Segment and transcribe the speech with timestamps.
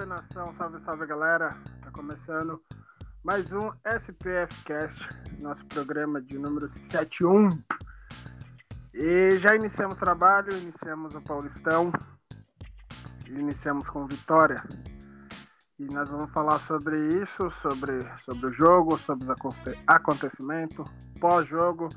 [0.00, 1.50] Salve, nação, salve, salve galera.
[1.82, 2.62] Tá começando
[3.22, 5.06] mais um SPF Cast,
[5.42, 7.48] nosso programa de número 71.
[8.94, 11.92] E já iniciamos trabalho, iniciamos o Paulistão,
[13.26, 14.62] iniciamos com vitória.
[15.78, 19.36] E nós vamos falar sobre isso, sobre, sobre o jogo, sobre os
[19.86, 20.90] acontecimentos,
[21.20, 21.88] pós-jogo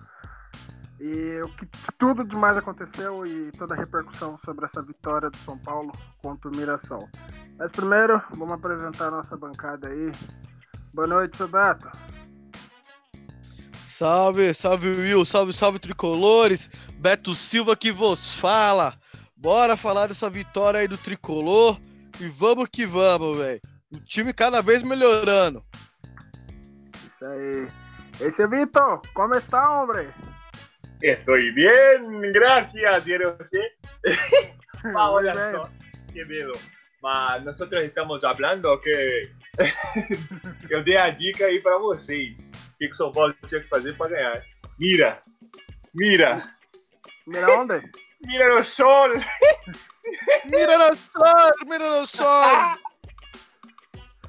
[1.03, 1.67] e o que
[1.97, 6.55] tudo demais aconteceu e toda a repercussão sobre essa vitória do São Paulo contra o
[6.55, 7.09] Mirassol.
[7.59, 10.13] Mas primeiro, vamos apresentar a nossa bancada aí.
[10.93, 11.91] Boa noite, seu Beto.
[13.97, 16.69] Salve, salve Will, salve, salve tricolores.
[16.93, 18.97] Beto Silva que vos fala.
[19.35, 21.77] Bora falar dessa vitória aí do tricolor
[22.17, 23.59] e vamos que vamos, velho.
[23.93, 25.61] O time cada vez melhorando.
[26.95, 27.67] Isso aí.
[28.21, 30.07] Esse é Vitor, como está, homem?
[31.03, 33.59] Estoy bien, gracias, ¿vieron usted?
[34.95, 35.69] ah, hola, no,
[36.13, 36.53] qué miedo.
[37.01, 39.29] Ma, nosotros estamos hablando que
[40.69, 42.49] eu dei a dica aí para vocês.
[42.55, 44.45] O que, que o São Paulo tinha que fazer para ganhar.
[44.79, 45.19] Mira,
[45.93, 46.41] mira.
[47.27, 47.81] Mira onde?
[48.25, 49.09] Mira no sol.
[50.45, 52.71] mira no sol, mira no sol.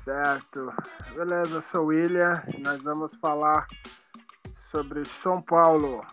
[0.04, 0.74] Certo.
[1.14, 3.68] Beleza, eu sou o William e nós vamos falar
[4.56, 6.04] sobre São Paulo.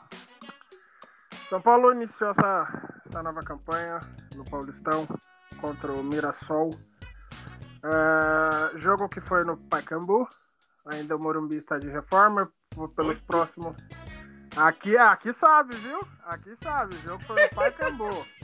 [1.51, 2.65] São Paulo iniciou essa,
[3.05, 3.99] essa nova campanha
[4.37, 5.05] no Paulistão
[5.59, 6.69] contra o Mirassol.
[7.83, 10.29] Uh, jogo que foi no Pacaembu.
[10.85, 12.49] Ainda o Morumbi está de reforma.
[12.95, 13.75] Pelos próximos.
[14.55, 15.99] Aqui, aqui sabe, viu?
[16.23, 16.95] Aqui sabe.
[16.95, 18.09] O jogo foi no Pacaembu.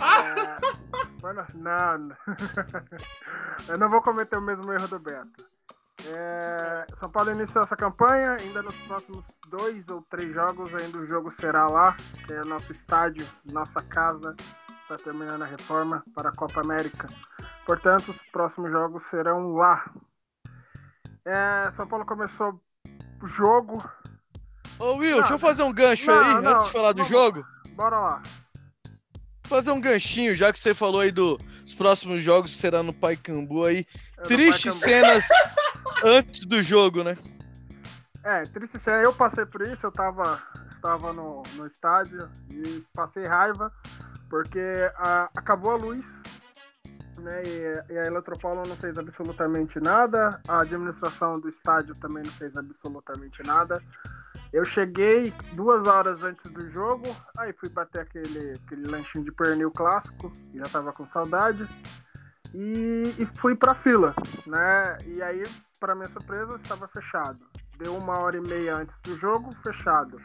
[0.00, 2.16] É, não,
[3.68, 5.47] eu não vou cometer o mesmo erro do Beto.
[6.10, 11.06] É, São Paulo iniciou essa campanha, ainda nos próximos dois ou três jogos, ainda o
[11.06, 11.96] jogo será lá,
[12.26, 14.34] que é nosso estádio, nossa casa,
[14.82, 17.06] está terminando a reforma para a Copa América.
[17.66, 19.90] Portanto, os próximos jogos serão lá.
[21.26, 22.58] É, São Paulo começou
[23.22, 23.84] o jogo.
[24.78, 27.04] Ô Will, não, deixa eu fazer um gancho não, aí não, antes de falar do
[27.04, 27.44] jogo.
[27.72, 28.22] Bora lá.
[29.44, 31.38] Fazer um ganchinho, já que você falou aí dos
[31.76, 33.86] próximos jogos será no Paicambu aí.
[34.18, 35.24] É Tristes cenas
[36.04, 37.16] antes do jogo, né?
[38.24, 39.02] É, triste cena.
[39.02, 43.72] Eu passei por isso, eu tava, estava no, no estádio e passei raiva,
[44.28, 44.60] porque
[44.96, 46.04] a, acabou a luz,
[47.18, 47.42] né?
[47.44, 52.56] E, e a Eletropaulo não fez absolutamente nada, a administração do estádio também não fez
[52.56, 53.82] absolutamente nada.
[54.52, 57.04] Eu cheguei duas horas antes do jogo,
[57.36, 61.68] aí fui bater aquele, aquele lanchinho de pernil clássico, já tava com saudade,
[62.54, 64.14] e, e fui pra fila,
[64.46, 64.98] né?
[65.06, 65.42] E aí
[65.78, 67.38] para minha surpresa, estava fechado.
[67.78, 70.20] Deu uma hora e meia antes do jogo, fechado.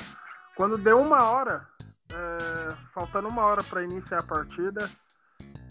[0.56, 1.68] Quando deu uma hora,
[2.12, 4.90] é, faltando uma hora para iniciar a partida,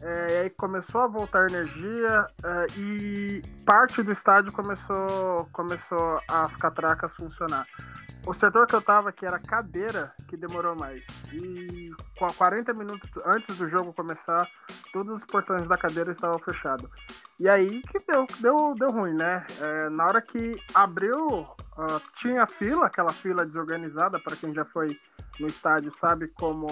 [0.01, 7.15] é, aí começou a voltar energia é, e parte do estádio começou, começou as catracas
[7.15, 7.67] funcionar.
[8.25, 11.05] O setor que eu tava, que era cadeira, que demorou mais.
[11.33, 14.49] E com 40 minutos antes do jogo começar,
[14.93, 16.89] todos os portões da cadeira estavam fechados.
[17.41, 19.45] E aí que deu, deu, deu ruim, né?
[19.61, 24.87] É, na hora que abriu, uh, tinha fila, aquela fila desorganizada, para quem já foi
[25.41, 26.67] no estádio sabe como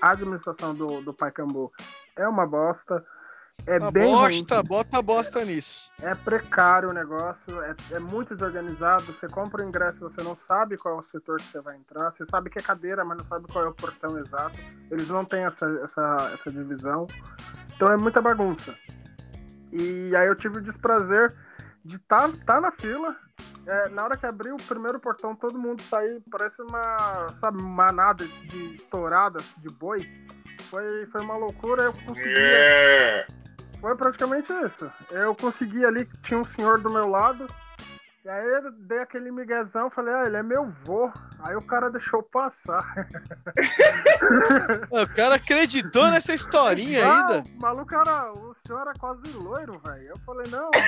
[0.00, 1.72] a administração do, do Paicambu
[2.16, 3.02] é uma bosta.
[3.66, 4.66] É a bem bosta, ruim.
[4.66, 5.90] bota bosta nisso.
[6.02, 9.04] É precário o negócio, é, é, muito desorganizado.
[9.04, 12.10] Você compra o ingresso, você não sabe qual é o setor que você vai entrar.
[12.10, 14.58] Você sabe que é cadeira, mas não sabe qual é o portão exato.
[14.90, 17.06] Eles não têm essa, essa, essa divisão.
[17.76, 18.74] Então é muita bagunça.
[19.72, 21.32] E aí eu tive o desprazer
[21.84, 23.16] de estar tá, tá na fila.
[23.64, 28.26] É, na hora que abriu o primeiro portão, todo mundo saiu, parece uma sabe, manada
[28.26, 29.98] de estouradas de boi.
[30.62, 32.28] Foi, foi uma loucura, eu consegui.
[32.28, 33.41] Yeah.
[33.82, 34.90] Foi praticamente isso.
[35.10, 37.48] Eu consegui ali, tinha um senhor do meu lado.
[38.24, 41.12] E aí eu dei aquele miguezão, falei, ah, ele é meu vô.
[41.40, 43.08] Aí o cara deixou passar.
[44.88, 47.42] o cara acreditou nessa historinha ah, ainda.
[47.56, 48.30] O maluco era.
[48.30, 50.10] O senhor era quase loiro, velho.
[50.10, 50.80] Eu falei, não, meu.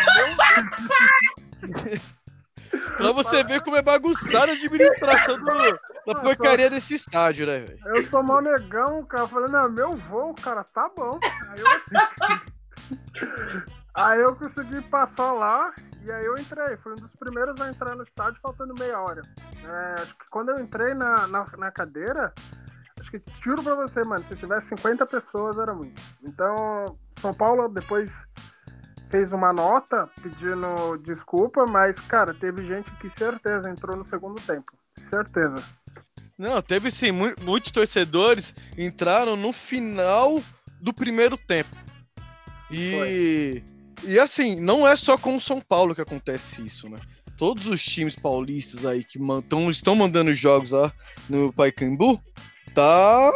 [2.96, 7.80] pra você ver como é bagunçada a administração do, da porcaria desse estádio, né, velho?
[7.86, 9.24] Eu sou mal negão, cara.
[9.24, 11.18] Eu falei, não, meu vô, cara, tá bom.
[11.48, 12.53] Aí eu.
[13.94, 15.72] Aí eu consegui passar lá
[16.04, 16.76] e aí eu entrei.
[16.78, 19.22] Fui um dos primeiros a entrar no estádio faltando meia hora.
[19.62, 22.34] É, acho que quando eu entrei na, na, na cadeira,
[22.98, 26.02] acho que juro pra você, mano, se tivesse 50 pessoas era muito.
[26.24, 28.26] Então, São Paulo depois
[29.10, 34.72] fez uma nota pedindo desculpa, mas, cara, teve gente que certeza entrou no segundo tempo.
[34.98, 35.62] Certeza.
[36.36, 40.40] Não, teve sim, muitos torcedores entraram no final
[40.80, 41.83] do primeiro tempo.
[42.74, 42.90] E.
[42.90, 43.64] Foi.
[44.06, 46.98] E assim, não é só com o São Paulo que acontece isso, né?
[47.38, 49.18] Todos os times paulistas aí que
[49.48, 50.92] tão, estão mandando jogos lá
[51.28, 52.20] no Paicambu,
[52.74, 53.32] tá,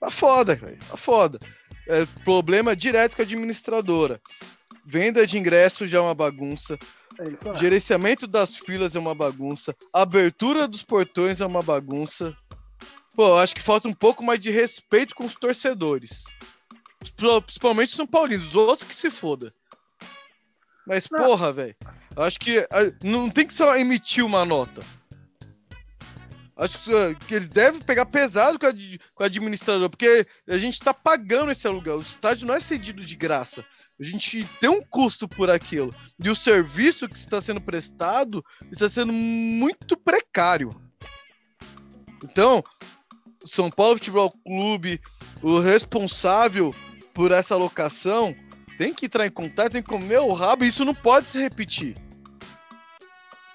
[0.00, 0.78] tá foda, velho.
[0.88, 1.38] Tá foda.
[1.86, 4.20] É problema direto com a administradora.
[4.86, 6.78] Venda de ingressos já é uma bagunça.
[7.18, 9.74] É Gerenciamento das filas é uma bagunça.
[9.92, 12.34] Abertura dos portões é uma bagunça.
[13.14, 16.22] Pô, acho que falta um pouco mais de respeito com os torcedores.
[17.10, 19.52] Principalmente São Paulinos, os outros que se foda.
[20.86, 21.24] Mas, não.
[21.24, 21.76] porra, velho.
[22.16, 22.66] Acho que
[23.04, 24.82] não tem que só emitir uma nota.
[26.56, 26.76] Acho
[27.28, 31.52] que eles devem pegar pesado com, a, com o administrador, porque a gente tá pagando
[31.52, 31.98] esse aluguel.
[31.98, 33.64] O estádio não é cedido de graça.
[34.00, 35.94] A gente tem um custo por aquilo.
[36.22, 40.70] E o serviço que está sendo prestado está sendo muito precário.
[42.24, 42.64] Então,
[43.46, 45.00] São Paulo Futebol Clube,
[45.40, 46.74] o responsável
[47.18, 48.32] por essa locação,
[48.78, 51.36] tem que entrar em contato, tem que comer o rabo e isso não pode se
[51.36, 51.96] repetir.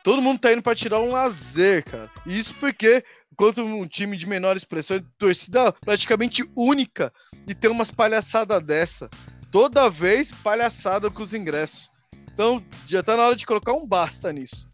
[0.03, 2.11] Todo mundo tá indo pra tirar um lazer, cara.
[2.25, 7.13] Isso porque, enquanto um time de menor expressão, torcida praticamente única,
[7.47, 9.09] e tem umas palhaçadas dessa.
[9.49, 11.89] Toda vez palhaçada com os ingressos.
[12.33, 14.67] Então, já tá na hora de colocar um basta nisso.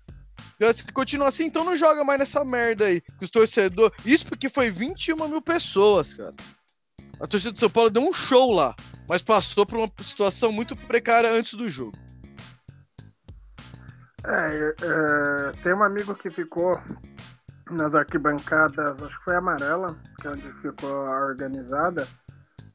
[0.76, 3.02] Se continua assim, então não joga mais nessa merda aí.
[3.20, 4.04] Que os torcedores.
[4.04, 6.34] Isso porque foi 21 mil pessoas, cara.
[7.20, 8.74] A torcida do São Paulo deu um show lá,
[9.08, 11.98] mas passou por uma situação muito precária antes do jogo.
[14.26, 16.80] É, é, tem um amigo que ficou
[17.70, 22.08] nas arquibancadas, acho que foi amarela, que é onde ficou a organizada,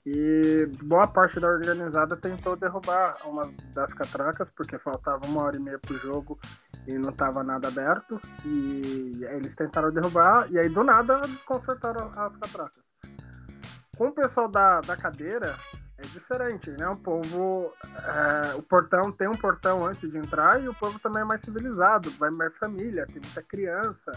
[0.06, 5.60] e boa parte da organizada tentou derrubar uma das catracas, porque faltava uma hora e
[5.60, 6.38] meia pro jogo
[6.86, 12.10] e não estava nada aberto, e eles tentaram derrubar, e aí do nada eles consertaram
[12.16, 12.93] as catracas.
[13.96, 15.54] Com o pessoal da, da cadeira,
[15.98, 16.88] é diferente, né?
[16.88, 17.72] O povo.
[17.96, 21.40] É, o portão tem um portão antes de entrar e o povo também é mais
[21.40, 24.12] civilizado, vai mais família, tem muita criança,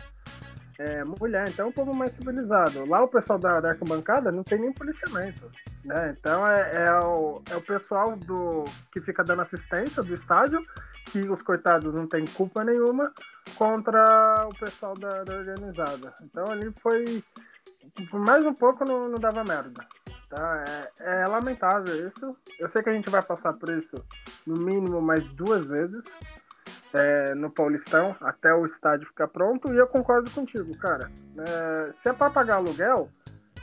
[0.80, 2.86] é, mulher, então é um povo mais civilizado.
[2.86, 5.50] Lá o pessoal da, da arquibancada não tem nem policiamento.
[5.84, 6.16] Né?
[6.20, 10.64] Então é, é, o, é o pessoal do que fica dando assistência do estádio,
[11.06, 13.12] que os coitados não têm culpa nenhuma,
[13.56, 16.14] contra o pessoal da, da organizada.
[16.22, 17.24] Então ali foi
[18.10, 19.86] por mais um pouco não, não dava merda.
[20.30, 20.64] Tá?
[21.00, 22.36] É, é, lamentável isso.
[22.60, 23.96] Eu sei que a gente vai passar por isso
[24.46, 26.06] no mínimo mais duas vezes
[26.94, 31.12] é, no Paulistão, até o estádio ficar pronto, e eu concordo contigo, cara.
[31.38, 33.10] É, se é para pagar aluguel,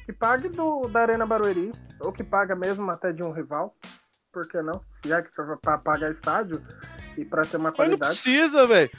[0.05, 3.75] que pague do, da Arena Barueri, ou que paga mesmo até de um rival.
[4.33, 4.81] Por que não?
[4.97, 5.31] Se é que
[5.63, 6.63] para pagar estádio
[7.17, 8.17] e para ter uma qualidade.
[8.17, 8.91] Não precisa, velho.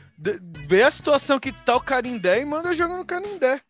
[0.67, 3.61] Vê a situação que tá o Carindé e manda jogar no Carindé.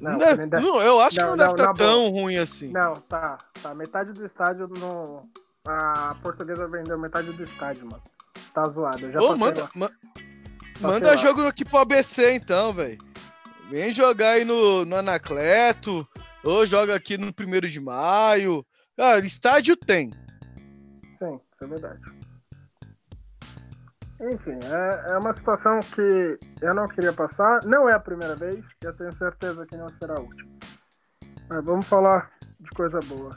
[0.00, 2.68] Não, não, deve, não, eu acho não, que não, deve estar tá tão ruim assim.
[2.68, 3.38] Não, tá.
[3.62, 3.74] Tá.
[3.74, 5.28] Metade do estádio no.
[5.66, 8.02] A portuguesa vendeu metade do estádio, mano.
[8.54, 9.00] Tá zoado.
[9.00, 9.90] Eu já Ô, manda, ma
[10.80, 11.16] manda lá.
[11.16, 12.98] jogo aqui pro ABC então, velho.
[13.70, 16.06] Vem jogar aí no, no Anacleto.
[16.44, 18.64] Ou joga aqui no primeiro de maio.
[18.96, 20.12] Ah, estádio tem.
[21.12, 22.15] Sim, isso é verdade.
[24.20, 27.62] Enfim, é, é uma situação que eu não queria passar.
[27.64, 30.50] Não é a primeira vez, eu tenho certeza que não será a última.
[31.48, 33.30] Mas vamos falar de coisa boa.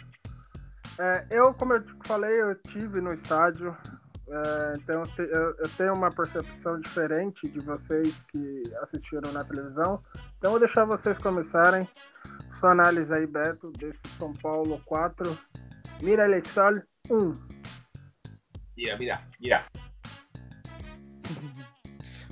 [0.97, 3.75] É, eu, como eu falei, eu tive no estádio,
[4.27, 10.01] é, então eu, eu, tenho uma percepção diferente de vocês que assistiram na televisão.
[10.37, 11.87] Então vou deixar vocês começarem
[12.59, 15.37] sua análise aí, Beto, desse São Paulo 4,
[16.01, 16.73] Mira Sol
[17.09, 17.33] 1.
[18.77, 19.65] Mira, mira, mira.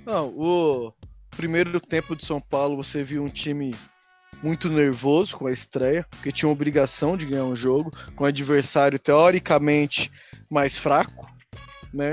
[0.08, 0.94] Não, o
[1.32, 3.76] primeiro tempo de São Paulo você viu um time
[4.42, 8.98] muito nervoso com a estreia, porque tinha obrigação de ganhar um jogo com um adversário
[8.98, 10.10] teoricamente
[10.50, 11.30] mais fraco,
[11.94, 12.12] né?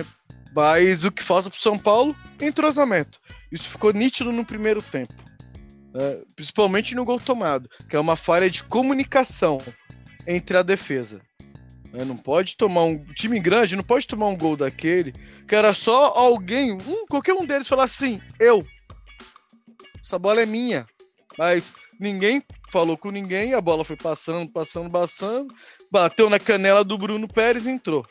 [0.53, 3.21] Mas o que falta para São Paulo entrosamento.
[3.53, 5.15] Isso ficou nítido no primeiro tempo,
[5.95, 6.21] né?
[6.35, 9.59] principalmente no gol tomado, que é uma falha de comunicação
[10.27, 11.21] entre a defesa.
[11.95, 12.05] Né?
[12.05, 15.13] Não pode tomar um time grande, não pode tomar um gol daquele.
[15.47, 18.67] Que era só alguém, um, qualquer um deles falar assim, eu.
[20.05, 20.87] Essa bola é minha.
[21.39, 25.55] Mas ninguém falou com ninguém, a bola foi passando, passando, passando,
[25.91, 28.05] bateu na canela do Bruno Pérez e entrou.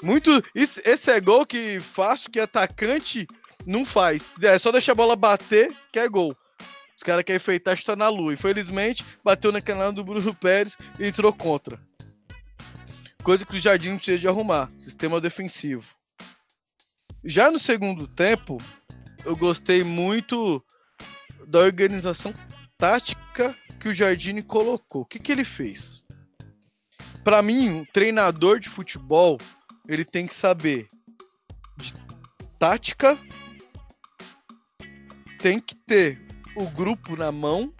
[0.00, 0.40] Muito.
[0.54, 3.26] Esse é gol que fácil que atacante
[3.66, 4.32] não faz.
[4.40, 6.36] É só deixar a bola bater, que é gol.
[6.96, 8.32] Os caras querem enfeitar, está na lua.
[8.32, 11.80] Infelizmente, bateu na canela do Bruno Pérez e entrou contra.
[13.24, 14.70] Coisa que o Jardim precisa de arrumar.
[14.72, 15.82] Sistema defensivo.
[17.24, 18.58] Já no segundo tempo,
[19.24, 20.62] eu gostei muito
[21.48, 22.34] da organização
[22.76, 25.02] tática que o Jardine colocou.
[25.02, 26.02] O que, que ele fez?
[27.24, 29.38] Para mim, um treinador de futebol,
[29.88, 30.86] ele tem que saber
[31.78, 31.94] de
[32.58, 33.18] tática,
[35.38, 36.20] tem que ter
[36.54, 37.72] o grupo na mão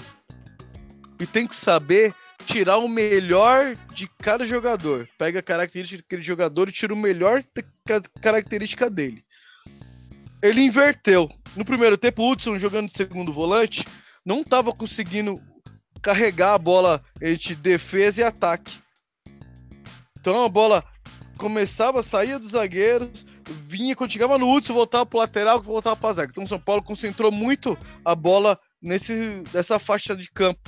[1.21, 2.15] e tem que saber
[2.47, 5.09] tirar o melhor de cada jogador.
[5.19, 7.43] Pega a característica daquele jogador e tira o melhor
[8.21, 9.25] característica dele.
[10.43, 11.29] Ele inverteu.
[11.57, 13.85] No primeiro tempo, o Hudson jogando de segundo volante
[14.25, 15.35] não estava conseguindo
[16.03, 18.79] carregar a bola entre defesa e ataque.
[20.21, 20.85] Então a bola
[21.39, 23.27] começava, saía dos zagueiros,
[23.67, 26.31] vinha, quando chegava no Hudson, voltava pro lateral, voltava pra zaga.
[26.31, 30.61] Então o São Paulo concentrou muito a bola nesse, nessa faixa de campo.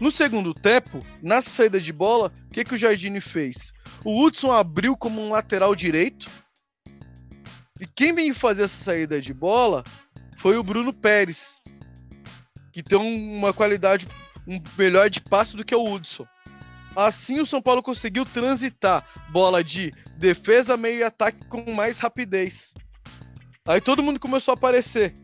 [0.00, 3.72] No segundo tempo, na saída de bola, o que, que o Jardine fez?
[4.04, 6.28] O Hudson abriu como um lateral direito.
[7.80, 9.84] E quem veio fazer essa saída de bola
[10.38, 11.62] foi o Bruno Pérez,
[12.72, 14.06] que tem uma qualidade
[14.46, 16.26] um melhor de passe do que o Hudson.
[16.94, 22.74] Assim o São Paulo conseguiu transitar bola de defesa, meio e ataque com mais rapidez.
[23.66, 25.14] Aí todo mundo começou a aparecer.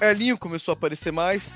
[0.00, 1.50] Elinho começou a aparecer mais.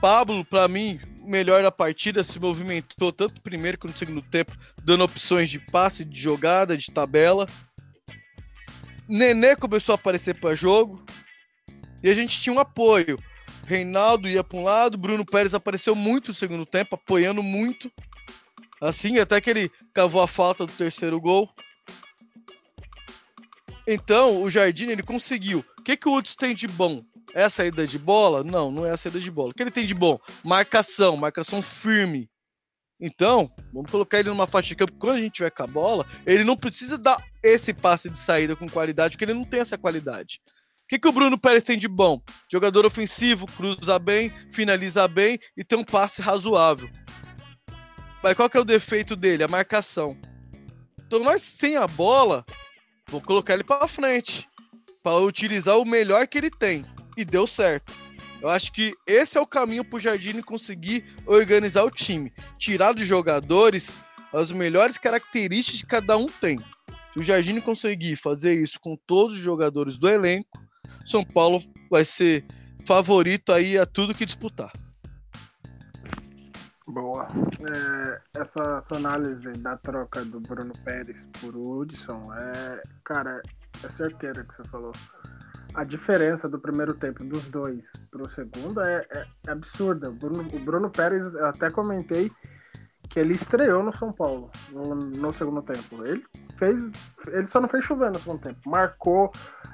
[0.00, 4.52] Pablo, para mim, melhor da partida, se movimentou tanto no primeiro quanto no segundo tempo,
[4.84, 7.46] dando opções de passe, de jogada, de tabela.
[9.08, 11.02] Nenê começou a aparecer para jogo.
[12.02, 13.18] E a gente tinha um apoio.
[13.64, 17.90] Reinaldo ia para um lado, Bruno Pérez apareceu muito no segundo tempo, apoiando muito.
[18.80, 21.50] Assim, até que ele cavou a falta do terceiro gol.
[23.86, 25.64] Então, o Jardim ele conseguiu.
[25.78, 27.00] O que, que o Hudson tem de bom?
[27.34, 28.42] É a saída de bola?
[28.42, 29.50] Não, não é a saída de bola.
[29.50, 30.18] O que ele tem de bom?
[30.44, 32.30] Marcação, marcação firme.
[33.00, 34.94] Então, vamos colocar ele numa faixa de campo.
[34.98, 38.56] Quando a gente tiver com a bola, ele não precisa dar esse passe de saída
[38.56, 40.40] com qualidade, porque ele não tem essa qualidade.
[40.86, 42.20] O que, que o Bruno Pérez tem de bom?
[42.50, 46.88] Jogador ofensivo, cruza bem, finaliza bem e tem um passe razoável.
[48.22, 49.42] Mas qual que é o defeito dele?
[49.42, 50.16] A marcação.
[51.04, 52.44] Então nós sem a bola,
[53.08, 54.48] vou colocar ele para frente,
[55.02, 56.86] para utilizar o melhor que ele tem.
[57.16, 57.92] E deu certo.
[58.40, 62.92] Eu acho que esse é o caminho para o Jardine conseguir organizar o time, tirar
[62.92, 66.58] dos jogadores as melhores características que cada um tem.
[66.58, 70.60] Se o Jardine conseguir fazer isso com todos os jogadores do elenco,
[71.06, 72.44] são Paulo vai ser
[72.86, 74.70] favorito aí a tudo que disputar.
[76.88, 77.26] Boa.
[77.66, 83.42] É, essa, essa, análise da troca do Bruno Pérez por Hudson é, cara,
[83.82, 84.92] é certeira que você falou.
[85.76, 90.08] A diferença do primeiro tempo dos dois para o segundo é, é, é absurda.
[90.08, 92.32] O Bruno, o Bruno Pérez, eu até comentei
[93.10, 96.02] que ele estreou no São Paulo no, no, segundo tempo.
[96.06, 96.24] Ele
[96.56, 96.80] fez,
[97.26, 98.58] ele só não fez chover no segundo tempo.
[98.64, 99.30] Marcou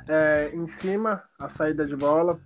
[0.08, 2.36] é, em cima a saída de bola,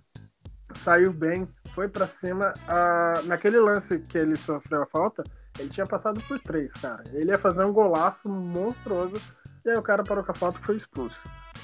[0.75, 2.53] saiu bem, foi para cima.
[2.67, 5.23] A, naquele lance que ele sofreu a falta,
[5.57, 7.03] ele tinha passado por três, cara.
[7.11, 9.19] Ele ia fazer um golaço monstruoso
[9.65, 11.19] e aí o cara parou com a falta e foi expulso.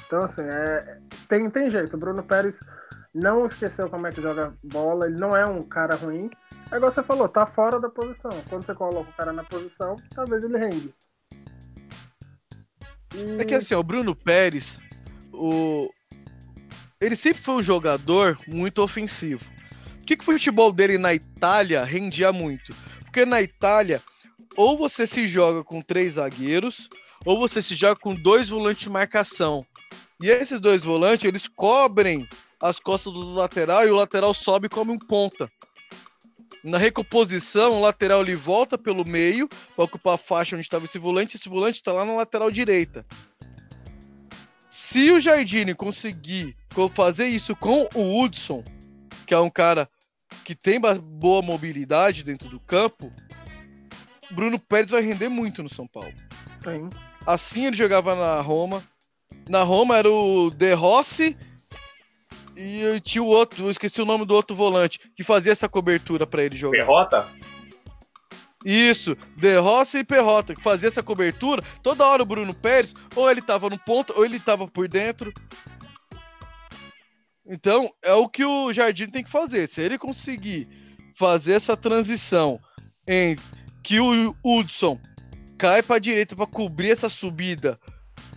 [0.05, 1.95] Então, assim, é, tem, tem jeito.
[1.95, 2.59] O Bruno Pérez
[3.13, 6.29] não esqueceu como é que joga bola, ele não é um cara ruim.
[6.71, 8.31] É igual você falou, tá fora da posição.
[8.49, 10.93] Quando você coloca o cara na posição, talvez ele rende.
[13.39, 14.79] É que assim, o Bruno Pérez,
[15.31, 15.87] o...
[16.99, 19.45] ele sempre foi um jogador muito ofensivo.
[19.99, 22.73] Por que, que o futebol dele na Itália rendia muito?
[23.03, 24.01] Porque na Itália,
[24.57, 26.89] ou você se joga com três zagueiros,
[27.23, 29.63] ou você se joga com dois volantes de marcação.
[30.23, 32.25] E esses dois volantes, eles cobrem
[32.61, 35.51] as costas do lateral e o lateral sobe como um ponta.
[36.63, 40.97] Na recomposição, o lateral ele volta pelo meio para ocupar a faixa onde estava esse
[40.97, 41.35] volante.
[41.35, 43.05] Esse volante está lá na lateral direita.
[44.71, 46.55] Se o Jardine conseguir
[46.95, 48.63] fazer isso com o Hudson,
[49.27, 49.89] que é um cara
[50.45, 53.11] que tem boa mobilidade dentro do campo,
[54.31, 56.13] Bruno Pérez vai render muito no São Paulo.
[56.63, 56.87] Sim.
[57.27, 58.81] Assim ele jogava na Roma.
[59.47, 61.35] Na Roma era o De Rossi
[62.55, 66.25] e tinha o outro, eu esqueci o nome do outro volante, que fazia essa cobertura
[66.25, 66.77] para ele jogar.
[66.77, 67.27] Perrota?
[68.65, 71.61] Isso, De Rossi e Perrota, que fazia essa cobertura.
[71.81, 75.33] Toda hora o Bruno Pérez, ou ele tava no ponto, ou ele tava por dentro.
[77.45, 79.67] Então, é o que o Jardim tem que fazer.
[79.67, 80.67] Se ele conseguir
[81.17, 82.59] fazer essa transição
[83.05, 83.35] em
[83.83, 84.97] que o Hudson
[85.57, 87.77] cai para direita para cobrir essa subida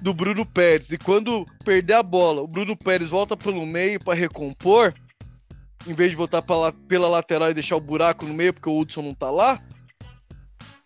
[0.01, 4.15] do Bruno Pérez e quando perder a bola, o Bruno Pérez volta pelo meio para
[4.15, 4.95] recompor,
[5.87, 8.79] em vez de voltar pra, pela lateral e deixar o buraco no meio porque o
[8.79, 9.63] Hudson não tá lá,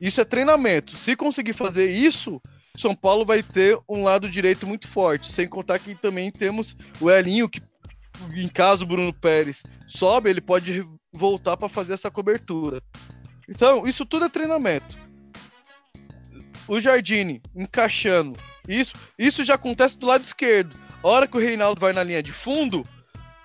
[0.00, 0.97] isso é treinamento.
[0.97, 2.40] Se conseguir fazer isso,
[2.76, 5.30] São Paulo vai ter um lado direito muito forte.
[5.30, 7.61] Sem contar que também temos o Elinho, que
[8.35, 10.82] em caso o Bruno Pérez sobe, ele pode
[11.12, 12.82] voltar para fazer essa cobertura.
[13.49, 14.99] Então, isso tudo é treinamento.
[16.66, 18.38] O Jardine encaixando.
[18.69, 20.79] Isso, isso já acontece do lado esquerdo.
[21.02, 22.83] A hora que o Reinaldo vai na linha de fundo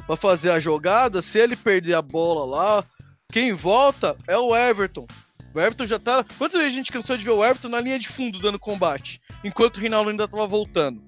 [0.06, 2.86] para fazer a jogada, se ele perder a bola lá,
[3.32, 5.08] quem volta é o Everton.
[5.54, 6.24] O Everton já tá.
[6.38, 9.22] Quantas vezes a gente cansou de ver o Everton na linha de fundo dando combate,
[9.44, 11.02] enquanto o Rinaldo ainda tava voltando?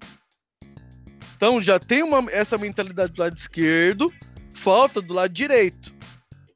[1.35, 4.11] Então já tem uma, essa mentalidade do lado esquerdo,
[4.55, 5.93] falta do lado direito.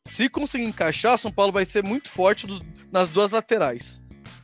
[0.10, 2.46] Se conseguir encaixar, São Paulo vai ser muito forte
[2.92, 4.01] nas duas laterais.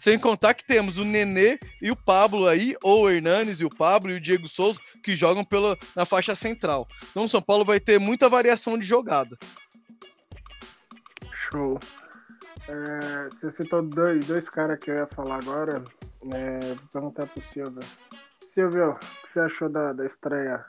[0.07, 3.69] Sem contar que temos o Nenê e o Pablo aí, ou o Hernanes e o
[3.69, 6.87] Pablo e o Diego Souza, que jogam pela, na faixa central.
[7.11, 9.37] Então o São Paulo vai ter muita variação de jogada.
[11.33, 11.77] Show.
[12.69, 15.83] É, você citou dois, dois caras que eu ia falar agora.
[16.33, 17.83] É, vou perguntar pro Silvio.
[18.49, 20.63] Silvio, o que você achou da, da estreia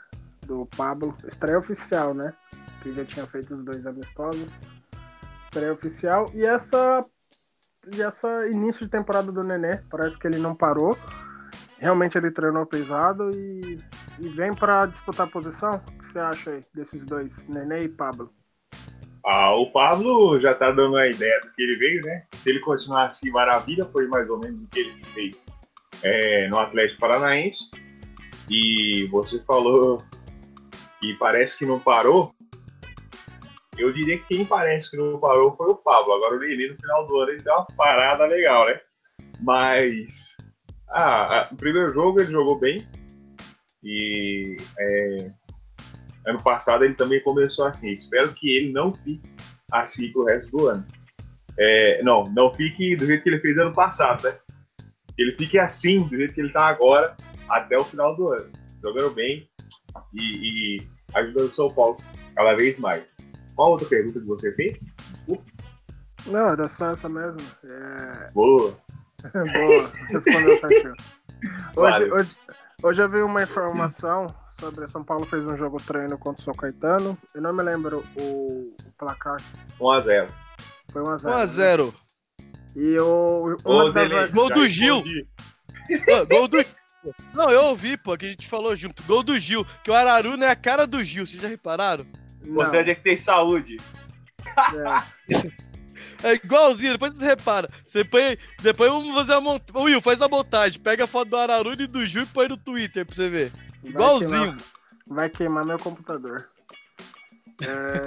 [0.47, 1.17] do Pablo?
[1.25, 2.35] Estreia oficial, né?
[2.83, 4.49] Que já tinha feito os dois amistosos.
[5.45, 6.29] Estreia oficial.
[6.35, 7.03] E essa,
[7.95, 10.97] e essa início de temporada do Nenê, parece que ele não parou.
[11.79, 13.79] Realmente ele treinou pesado e,
[14.21, 15.71] e vem para disputar a posição.
[15.71, 18.33] O que você acha aí desses dois, Nenê e Pablo?
[19.25, 22.25] Ah, o Pablo já tá dando a ideia do que ele veio, né?
[22.33, 25.47] Se ele continuar assim, maravilha, foi mais ou menos o que ele fez
[26.03, 27.59] é, no Atlético Paranaense.
[28.49, 30.03] E você falou
[31.01, 32.35] que parece que não parou.
[33.79, 36.13] Eu diria que quem parece que não parou foi o Pablo.
[36.13, 38.81] Agora o Nenê no final do ano ele deu uma parada legal, né?
[39.41, 40.37] Mas
[40.91, 42.79] ah, no primeiro jogo ele jogou bem.
[43.85, 45.31] E é,
[46.27, 47.89] ano passado ele também começou assim.
[47.89, 49.31] Espero que ele não fique
[49.71, 50.85] assim pro resto do ano.
[51.59, 54.37] É, não, não fique do jeito que ele fez ano passado, né?
[55.17, 57.17] Ele fique assim, do jeito que ele tá agora,
[57.49, 58.51] até o final do ano.
[58.83, 59.49] Jogando bem
[60.15, 61.97] e, e ajudando o São Paulo
[62.35, 63.18] cada vez mais.
[63.59, 64.79] Qual outra pergunta que você fez?
[66.27, 67.41] Não, era só essa mesmo.
[67.65, 68.33] É...
[68.33, 68.79] Boa.
[69.35, 70.95] Boa, respondeu certinho.
[71.77, 72.37] Hoje, hoje,
[72.83, 74.27] hoje eu vi uma informação
[74.61, 77.17] sobre São Paulo fez um jogo treino contra o São Caetano.
[77.33, 79.37] Eu não me lembro o, o placar.
[79.81, 80.29] 1x0.
[80.93, 81.47] Foi 1x0.
[81.47, 81.87] 1x0.
[81.87, 81.93] Né?
[82.75, 83.57] E o.
[83.63, 84.31] Gol, das...
[84.33, 85.05] gol do Gil!
[86.29, 86.59] gol do.
[87.33, 89.03] Não, eu ouvi, pô, que a gente falou junto.
[89.05, 92.05] Gol do Gil, que o Araruna é a cara do Gil, vocês já repararam?
[92.45, 93.77] O importante é que tem saúde.
[95.29, 95.59] É.
[96.23, 97.69] É igualzinho, depois você repara.
[97.87, 98.39] Você põe.
[98.61, 99.83] Depois vamos fazer a montagem.
[99.83, 100.81] Will, faz a montagem.
[100.81, 103.53] Pega a foto do Araruna e do Gil e põe no Twitter pra você ver.
[103.85, 104.31] Igualzinho.
[104.31, 104.57] Vai queimar,
[105.07, 106.49] vai queimar meu computador.
[107.63, 108.03] É...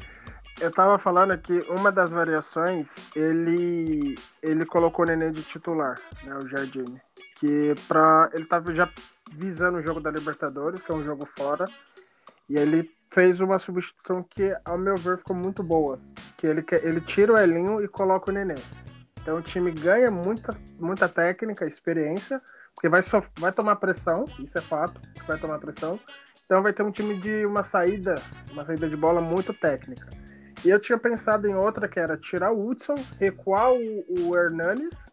[0.60, 6.36] eu tava falando que uma das variações, ele ele colocou o Nenê de titular, né,
[6.36, 7.00] o Jardine.
[7.36, 8.90] Que pra, ele tava já
[9.32, 11.66] visando o jogo da Libertadores, que é um jogo fora,
[12.48, 15.98] e ele fez uma substituição que, ao meu ver, ficou muito boa.
[16.36, 18.54] Que ele, ele tira o Elinho e coloca o Nenê.
[19.20, 22.40] Então o time ganha muita, muita técnica, experiência,
[22.74, 25.98] porque vai, so, vai tomar pressão, isso é fato, vai tomar pressão.
[26.44, 28.14] Então vai ter um time de uma saída,
[28.52, 30.08] uma saída de bola muito técnica.
[30.64, 35.10] E eu tinha pensado em outra que era tirar o Hudson, recuar o, o Hernanes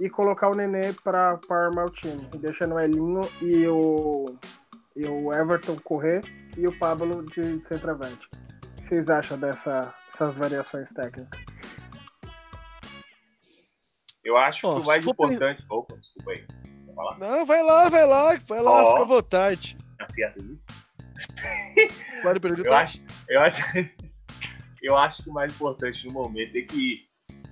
[0.00, 4.34] e colocar o Nenê para armar o time, deixando o Elinho e o,
[4.96, 6.22] e o Everton correr
[6.56, 8.26] e o Pablo de centroavante.
[8.26, 11.40] O que vocês acham dessa, dessas variações técnicas?
[14.24, 15.64] Eu acho oh, que o mais importante.
[15.68, 16.46] Opa, desculpa aí
[16.94, 17.18] falar?
[17.18, 18.90] Não, vai lá, vai lá, vai lá, oh.
[18.90, 19.76] fica à vontade.
[22.22, 22.68] Pode perguntar.
[22.68, 23.62] Eu acho, eu, acho,
[24.82, 26.98] eu acho que o mais importante no momento é que,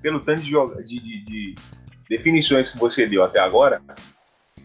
[0.02, 1.54] pelo tanto de, de, de, de
[2.08, 3.82] definições que você deu até agora,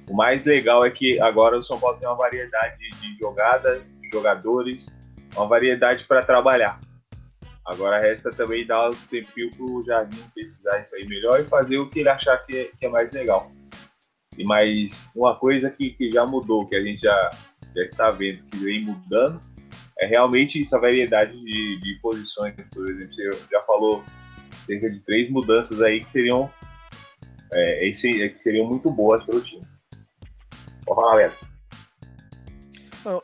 [0.09, 4.95] o mais legal é que agora o São Paulo tem uma variedade de jogadas, jogadores,
[5.35, 6.79] uma variedade para trabalhar.
[7.65, 11.77] Agora resta também dar um tempinho para o Jardim pesquisar isso aí melhor e fazer
[11.77, 13.51] o que ele achar que é, que é mais legal.
[14.43, 17.29] Mas uma coisa que, que já mudou, que a gente já,
[17.75, 19.39] já está vendo que vem mudando,
[19.99, 22.53] é realmente essa variedade de, de posições.
[22.73, 24.03] Por exemplo, você já falou
[24.65, 26.51] cerca de três mudanças aí que seriam,
[27.53, 29.65] é, que seriam muito boas para o time.
[30.85, 31.54] Pode falar, Beto.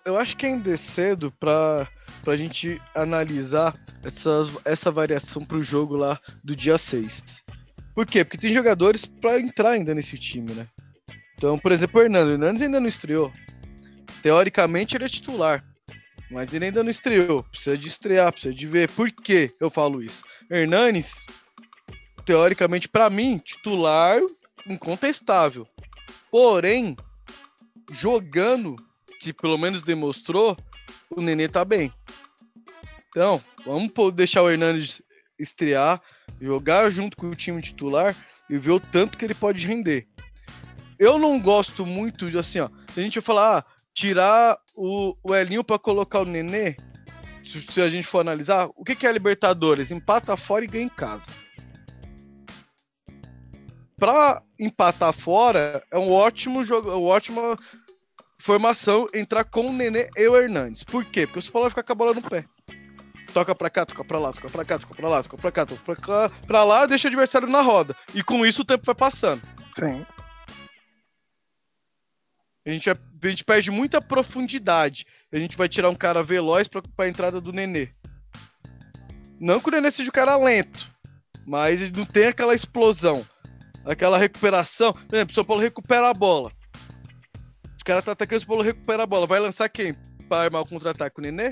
[0.05, 1.87] Eu acho que ainda é cedo para
[2.27, 7.43] a gente analisar essas, essa variação para o jogo lá do dia 6.
[7.95, 8.23] Por quê?
[8.23, 10.67] Porque tem jogadores para entrar ainda nesse time, né?
[11.35, 12.29] Então, por exemplo, o Hernandes.
[12.29, 13.33] O Hernandes ainda não estreou.
[14.21, 15.63] Teoricamente ele é titular.
[16.29, 17.43] Mas ele ainda não estreou.
[17.43, 18.89] Precisa de estrear, precisa de ver.
[18.91, 20.23] Por que eu falo isso?
[20.49, 21.11] Hernandes,
[22.25, 24.21] teoricamente, para mim, titular
[24.67, 25.67] incontestável.
[26.29, 26.95] Porém,
[27.91, 28.75] jogando,
[29.21, 30.57] que pelo menos demonstrou,
[31.09, 31.93] o Nenê tá bem.
[33.09, 35.01] Então, vamos deixar o Hernandes
[35.37, 36.01] estrear,
[36.41, 38.15] jogar junto com o time titular
[38.49, 40.07] e ver o tanto que ele pode render.
[40.97, 42.69] Eu não gosto muito de assim, ó.
[42.89, 46.75] Se a gente falar, ah, tirar o, o Elinho para colocar o Nenê,
[47.45, 49.91] se, se, a gente for analisar, o que, que é a Libertadores?
[49.91, 51.25] Empata fora e ganha em casa.
[53.97, 57.55] Para empatar fora, é um ótimo jogo, uma ótima
[58.41, 60.83] formação entrar com o Nenê e o Hernandes.
[60.83, 61.25] Por quê?
[61.25, 62.45] Porque o São Paulo vai ficar com a bola no pé.
[63.33, 65.65] Toca pra cá, toca pra lá, toca pra cá, toca pra lá, toca pra cá,
[65.65, 67.95] toca pra cá, pra lá, deixa o adversário na roda.
[68.13, 69.41] E com isso o tempo vai passando.
[69.79, 70.05] Sim.
[72.65, 75.05] A gente, a gente perde muita profundidade.
[75.31, 77.89] A gente vai tirar um cara veloz pra, pra entrada do Nenê.
[79.39, 80.93] Não que o Nenê seja um cara lento,
[81.47, 83.25] mas não tem aquela explosão,
[83.85, 84.93] aquela recuperação.
[84.93, 86.51] Por exemplo, o São Paulo recupera a bola.
[87.91, 89.27] Os caras tá atacando, o Paulo recupera a bola.
[89.27, 89.93] Vai lançar quem?
[90.29, 91.19] Pra armar o contra-ataque?
[91.19, 91.51] O Nenê?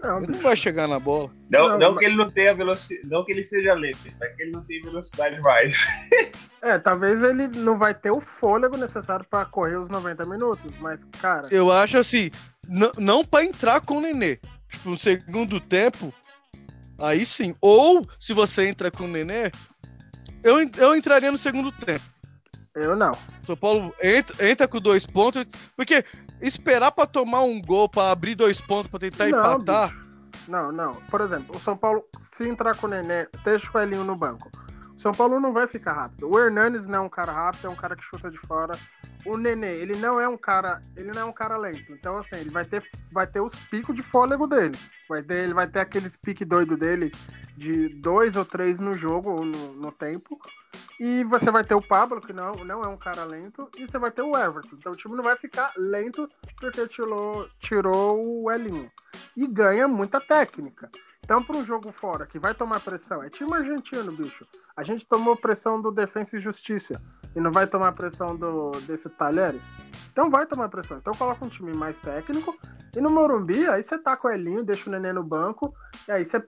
[0.00, 1.28] Não, ele não vai chegar na bola.
[1.50, 1.98] Não, não, não mas...
[1.98, 3.08] que ele não tenha velocidade.
[3.08, 5.88] Não que ele seja lento, mas que ele não tem velocidade mais.
[6.62, 11.04] é, talvez ele não vai ter o fôlego necessário para correr os 90 minutos, mas,
[11.20, 11.48] cara.
[11.50, 12.30] Eu acho assim,
[12.96, 14.38] não para entrar com o Nenê.
[14.68, 16.14] Tipo, no segundo tempo,
[16.96, 17.56] aí sim.
[17.60, 19.50] Ou se você entra com o Nenê,
[20.44, 22.04] eu, eu entraria no segundo tempo.
[22.74, 23.12] Eu não.
[23.44, 25.44] São Paulo entra, entra com dois pontos,
[25.76, 26.04] porque
[26.40, 29.88] esperar para tomar um gol, para abrir dois pontos, para tentar não, empatar.
[29.88, 30.10] Bicho.
[30.48, 30.92] Não, não.
[31.10, 34.50] Por exemplo, o São Paulo, se entrar com o Nenê, deixa o Elinho no banco.
[34.94, 36.28] O São Paulo não vai ficar rápido.
[36.28, 38.74] O Hernanes não é um cara rápido, é um cara que chuta de fora.
[39.24, 41.92] O Nenê, ele não é um cara, ele não é um cara lento.
[41.92, 44.76] Então assim, ele vai ter, vai ter os picos de fôlego dele.
[45.08, 47.10] Vai ter, ele vai ter aqueles piques doido dele
[47.56, 50.38] de dois ou três no jogo ou no, no tempo.
[50.98, 53.98] E você vai ter o Pablo, que não, não é um cara lento, e você
[53.98, 54.76] vai ter o Everton.
[54.76, 56.28] Então o time não vai ficar lento
[56.58, 58.90] porque tirou, tirou o Elinho.
[59.36, 60.90] E ganha muita técnica.
[61.30, 64.44] Então, para um jogo fora que vai tomar pressão, é time argentino, bicho.
[64.76, 67.00] A gente tomou pressão do Defensa e Justiça
[67.36, 69.64] e não vai tomar pressão do desse Talheres.
[70.10, 70.98] Então vai tomar pressão.
[70.98, 72.58] Então coloca um time mais técnico.
[72.96, 75.72] E no Morumbi, aí você tá com o Elinho, deixa o Nenê no banco.
[76.08, 76.42] E aí você,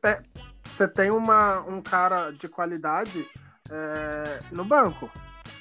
[0.65, 3.25] você tem uma, um cara de qualidade
[3.73, 5.11] é, no banco.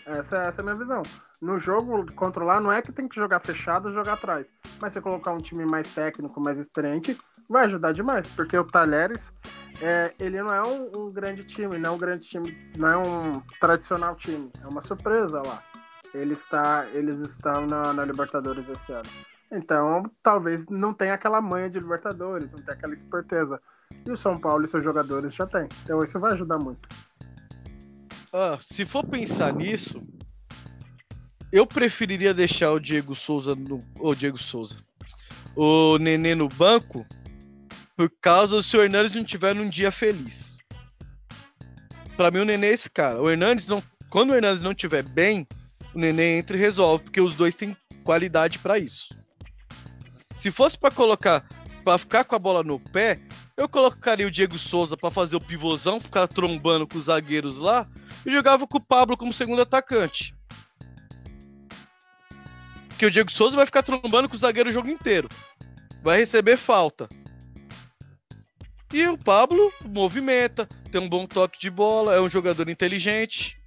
[0.06, 1.04] Essa, essa é a minha visão.
[1.42, 4.54] No jogo, controlar não é que tem que jogar fechado jogar atrás.
[4.80, 7.18] Mas se colocar um time mais técnico, mais experiente,
[7.50, 8.28] vai ajudar demais.
[8.36, 9.34] Porque o Talheres,
[9.82, 12.98] é, ele não é um, um, grande time, não é um grande time, não é
[12.98, 14.52] um tradicional time.
[14.62, 15.64] É uma surpresa lá.
[16.14, 19.10] Ele está, eles estão na, na Libertadores esse ano.
[19.52, 23.62] Então, talvez não tenha aquela manha de Libertadores, não tenha aquela esperteza.
[24.06, 25.68] E o São Paulo e seus jogadores já tem.
[25.84, 26.88] Então isso vai ajudar muito.
[28.34, 30.02] Ah, se for pensar nisso,
[31.52, 33.78] eu preferiria deixar o Diego Souza no.
[34.00, 34.78] O Diego Souza.
[35.54, 37.06] O Nenê no banco.
[37.98, 40.58] Por causa se o Hernandes não tiver num dia feliz.
[42.16, 43.22] Para mim, o Nenê é esse cara.
[43.22, 43.84] O Hernandes não.
[44.10, 45.46] Quando o Hernandes não tiver bem,
[45.94, 49.10] o Nenê entra e resolve, porque os dois têm qualidade para isso.
[50.38, 51.46] Se fosse para colocar
[51.84, 53.20] para ficar com a bola no pé,
[53.58, 57.88] eu colocaria o Diego Souza para fazer o pivôzão, ficar trombando com os zagueiros lá
[58.26, 60.36] e jogava com o Pablo como segundo atacante.
[62.90, 65.28] Porque o Diego Souza vai ficar trombando com o zagueiro o jogo inteiro.
[66.04, 67.08] Vai receber falta.
[68.94, 73.58] E o Pablo movimenta, tem um bom toque de bola, é um jogador inteligente.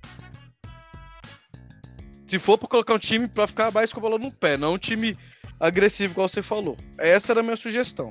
[2.26, 4.74] Se for para colocar um time para ficar mais com a bola no pé, não
[4.74, 5.16] um time
[5.58, 6.76] agressivo, igual você falou.
[6.98, 8.10] Essa era a minha sugestão.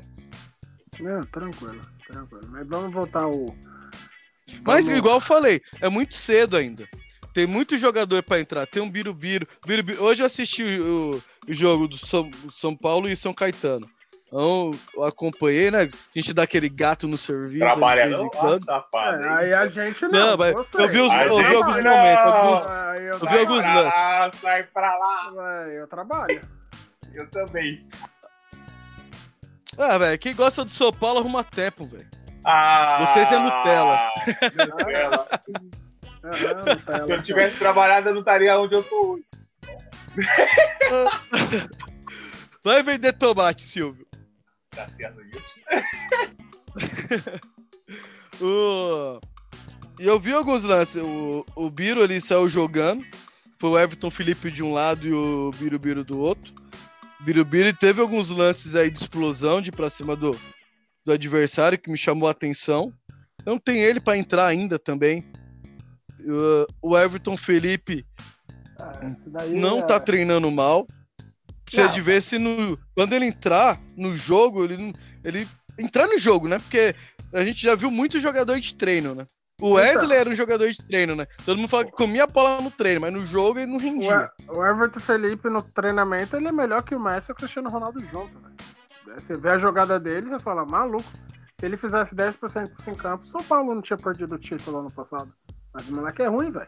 [0.99, 2.47] Não, tranquilo, tranquilo.
[2.49, 3.31] Mas vamos voltar ao.
[3.31, 3.55] Vamos...
[4.63, 6.87] Mas, igual eu falei, é muito cedo ainda.
[7.33, 8.67] Tem muito jogador para entrar.
[8.67, 9.47] Tem um Birubiru.
[9.65, 10.03] Birubiru.
[10.03, 11.11] Hoje eu assisti o,
[11.47, 12.29] o jogo do São,
[12.59, 13.89] São Paulo e São Caetano.
[14.27, 15.83] Então, eu acompanhei, né?
[15.83, 17.59] A gente dá aquele gato no serviço.
[17.59, 18.31] Trabalha não?
[18.59, 19.23] safado.
[19.25, 20.09] É, aí a gente não.
[20.11, 22.25] não mas eu vi, os, eu vi alguns momentos.
[22.97, 24.39] Eu vi, eu vi alguns lances.
[24.39, 25.67] Sai pra lá.
[25.69, 26.41] eu trabalho.
[27.13, 27.87] Eu também.
[29.77, 32.07] Ah, velho, quem gosta do São Paulo arruma tempo, velho.
[32.45, 34.11] Ah, Vocês é Nutella.
[34.67, 35.27] Nutella.
[37.05, 39.25] Se eu tivesse trabalhado, eu não estaria onde eu tô hoje.
[42.63, 44.07] Vai vender tomate, Silvio.
[44.75, 45.53] Tá certo isso?
[48.43, 49.19] o...
[49.99, 51.01] E eu vi alguns lances.
[51.01, 53.05] O, o Biro ele saiu jogando.
[53.59, 56.53] foi o Everton Felipe de um lado e o Birubiru do outro.
[57.23, 60.31] Birubiru teve alguns lances aí de explosão de pra cima do,
[61.05, 62.93] do adversário que me chamou a atenção.
[63.45, 65.25] Não tem ele para entrar ainda também.
[66.21, 68.05] Uh, o Everton Felipe
[68.79, 69.01] Ah,
[69.49, 69.81] não é...
[69.83, 70.85] tá treinando mal.
[71.65, 71.93] Precisa Não.
[71.93, 75.47] de ver se no, quando ele entrar no jogo, ele, ele
[75.79, 76.59] entrar no jogo, né?
[76.59, 76.93] Porque
[77.33, 79.25] a gente já viu muito jogador de treino, né?
[79.63, 80.01] O Então.
[80.01, 81.25] Wesley era um jogador de treino, né?
[81.45, 84.29] Todo mundo fala que comia a bola no treino, mas no jogo ele não rendia.
[84.49, 87.97] O Everton Felipe no treinamento ele é melhor que o Messi e o Cristiano Ronaldo
[88.07, 88.55] junto, velho.
[89.17, 91.05] Você vê a jogada dele e fala, maluco.
[91.57, 94.91] Se ele fizesse 10% disso em campo, São Paulo não tinha perdido o título ano
[94.91, 95.33] passado.
[95.73, 96.67] Mas o moleque é ruim, velho.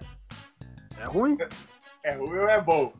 [0.97, 1.37] É ruim.
[2.01, 2.93] É ruim ou é bom?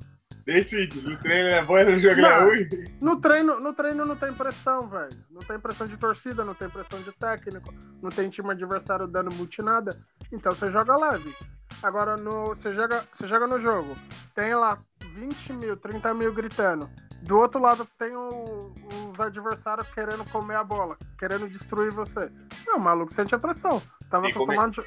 [0.46, 2.68] Decide, no treino é bom e no jogo é ruim?
[3.02, 5.10] No treino, no treino não tem pressão, velho.
[5.32, 9.34] Não tem pressão de torcida, não tem pressão de técnico, não tem time adversário dando
[9.34, 9.98] multi nada.
[10.32, 11.34] Então você joga leve.
[11.82, 13.96] Agora no, você, joga, você joga no jogo,
[14.36, 14.78] tem lá
[15.16, 16.88] 20 mil, 30 mil gritando.
[17.24, 18.74] Do outro lado tem o-
[19.12, 22.32] os adversários querendo comer a bola, querendo destruir você.
[22.68, 23.82] Não, o maluco sente a pressão.
[24.12, 24.86] Tava é- acostumado,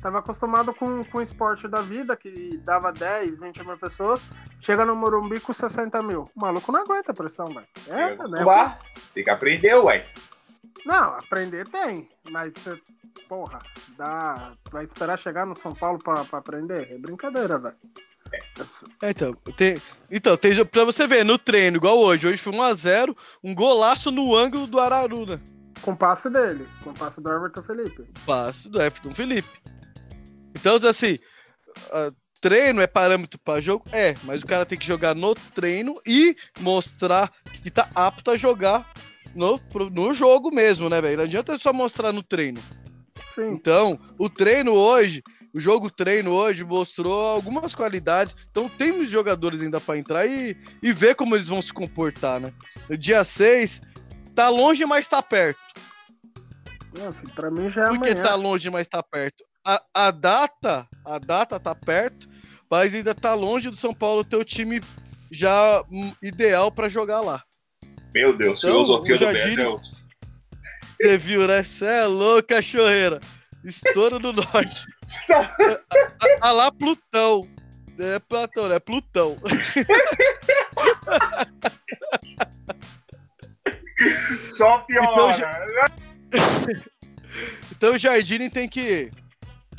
[0.00, 4.28] tava acostumado com, com o esporte da vida, que dava 10, 20 mil pessoas.
[4.60, 6.24] Chega no Morumbi com 60 mil.
[6.34, 7.66] O maluco não aguenta a pressão, velho.
[7.88, 8.28] É, Tem que né?
[8.28, 8.78] acostumar,
[9.14, 10.06] Tem que aprender, ué.
[10.86, 12.08] Não, aprender tem.
[12.30, 12.80] Mas, você,
[13.28, 13.58] porra,
[13.96, 16.90] dá, vai esperar chegar no São Paulo pra, pra aprender?
[16.90, 17.76] É brincadeira, velho.
[19.02, 19.76] É, então, tem,
[20.08, 24.36] então, tem, pra você ver, no treino, igual hoje, hoje foi 1x0, um golaço no
[24.36, 25.40] ângulo do Araruna.
[25.82, 28.06] Com passe dele, com passe do Everton Felipe.
[28.24, 29.48] Passe do Everton Felipe.
[30.54, 31.16] Então, assim,
[31.92, 33.84] ah, treino é parâmetro pra jogo?
[33.92, 37.30] É, mas o cara tem que jogar no treino e mostrar
[37.62, 38.90] que tá apto a jogar
[39.34, 39.60] no,
[39.92, 41.18] no jogo mesmo, né, velho?
[41.18, 42.60] Não adianta só mostrar no treino.
[43.34, 43.50] Sim.
[43.52, 45.22] Então, o treino hoje,
[45.54, 48.34] o jogo treino hoje mostrou algumas qualidades.
[48.50, 52.52] Então, tem jogadores ainda pra entrar e, e ver como eles vão se comportar, né?
[52.88, 53.80] No dia 6,
[54.34, 55.60] tá longe, mas tá perto.
[56.98, 58.22] Não, filho, pra mim já é Por que amanhã.
[58.24, 59.44] tá longe, mas tá perto?
[59.64, 62.28] A, a data, a data tá perto,
[62.70, 64.80] mas ainda tá longe do São Paulo ter o time
[65.30, 67.42] já hum, ideal pra jogar lá.
[68.14, 69.80] Meu Deus, Então, filosofia do Jardim- Beto.
[71.00, 71.62] Você viu, né?
[71.64, 73.20] Cê é louco, cachorreira.
[73.64, 74.84] Estouro do norte.
[76.40, 77.40] a, a lá Plutão.
[77.98, 78.78] É Platão, né?
[78.78, 79.36] Plutão.
[84.56, 85.66] Só piora.
[87.70, 89.08] Então o Jardine tem que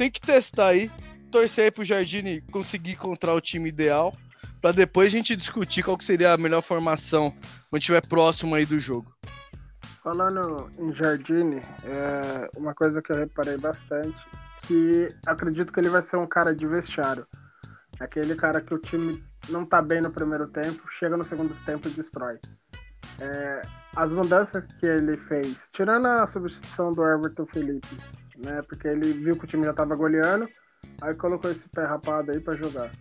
[0.01, 0.89] tem que testar aí,
[1.31, 4.11] torcer aí pro Jardine conseguir encontrar o time ideal,
[4.59, 7.31] pra depois a gente discutir qual que seria a melhor formação
[7.69, 9.15] quando estiver próximo aí do jogo.
[10.03, 14.19] Falando em Jardine, é uma coisa que eu reparei bastante,
[14.65, 17.27] que acredito que ele vai ser um cara de vestiário.
[17.99, 21.87] Aquele cara que o time não tá bem no primeiro tempo, chega no segundo tempo
[21.87, 22.39] e destrói.
[23.19, 23.61] É,
[23.95, 27.99] as mudanças que ele fez, tirando a substituição do Everton Felipe,
[28.43, 28.61] né?
[28.63, 30.47] Porque ele viu que o time já tava goleando,
[31.01, 32.91] aí colocou esse pé rapado aí pra jogar.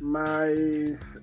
[0.00, 1.16] Mas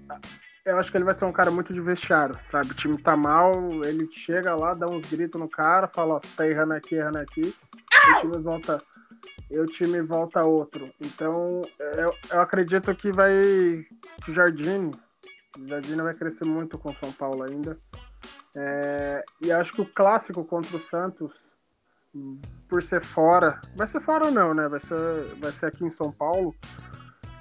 [0.66, 2.72] eu acho que ele vai ser um cara muito de vestiário, sabe?
[2.72, 6.28] O time tá mal, ele chega lá, dá uns gritos no cara, fala, ó, você
[6.36, 8.84] tá errando aqui, errando aqui, e o time volta,
[9.50, 10.92] e o time volta outro.
[11.02, 13.34] Então, eu, eu acredito que vai.
[14.24, 14.92] que o Jardim,
[15.60, 17.78] o Jardim vai crescer muito com o São Paulo ainda.
[18.56, 21.34] É, e acho que o clássico contra o Santos,
[22.68, 24.68] por ser fora, vai ser fora não, né?
[24.68, 26.56] Vai ser, vai ser aqui em São Paulo.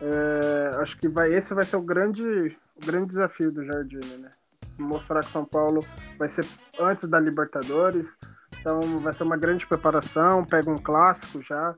[0.00, 4.30] É, acho que vai, esse vai ser o grande, o grande desafio do Jardine, né?
[4.78, 5.80] Mostrar que São Paulo
[6.18, 6.46] vai ser
[6.78, 8.16] antes da Libertadores,
[8.58, 11.74] então vai ser uma grande preparação, pega um clássico já,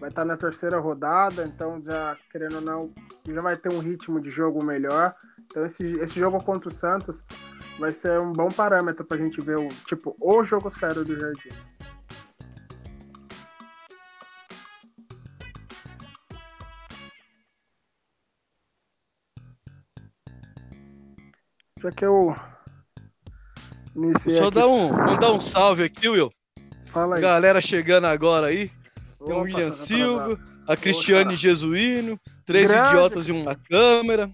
[0.00, 2.94] vai estar na terceira rodada, então já, querendo ou não,
[3.26, 5.14] já vai ter um ritmo de jogo melhor.
[5.44, 7.22] Então esse, esse jogo contra o Santos
[7.78, 11.50] vai ser um bom parâmetro pra gente ver o, tipo, o jogo sério do Jardim.
[21.88, 22.36] Já que eu
[23.96, 26.30] iniciei Só aqui, dar um, vamos dar um salve aqui, Will.
[26.92, 27.22] fala aí.
[27.22, 28.68] Galera chegando agora aí.
[28.68, 31.34] Tem o Opa, William Silva, a Cristiane.
[31.34, 32.88] Jesuíno, três Grande.
[32.90, 34.30] idiotas e uma câmera.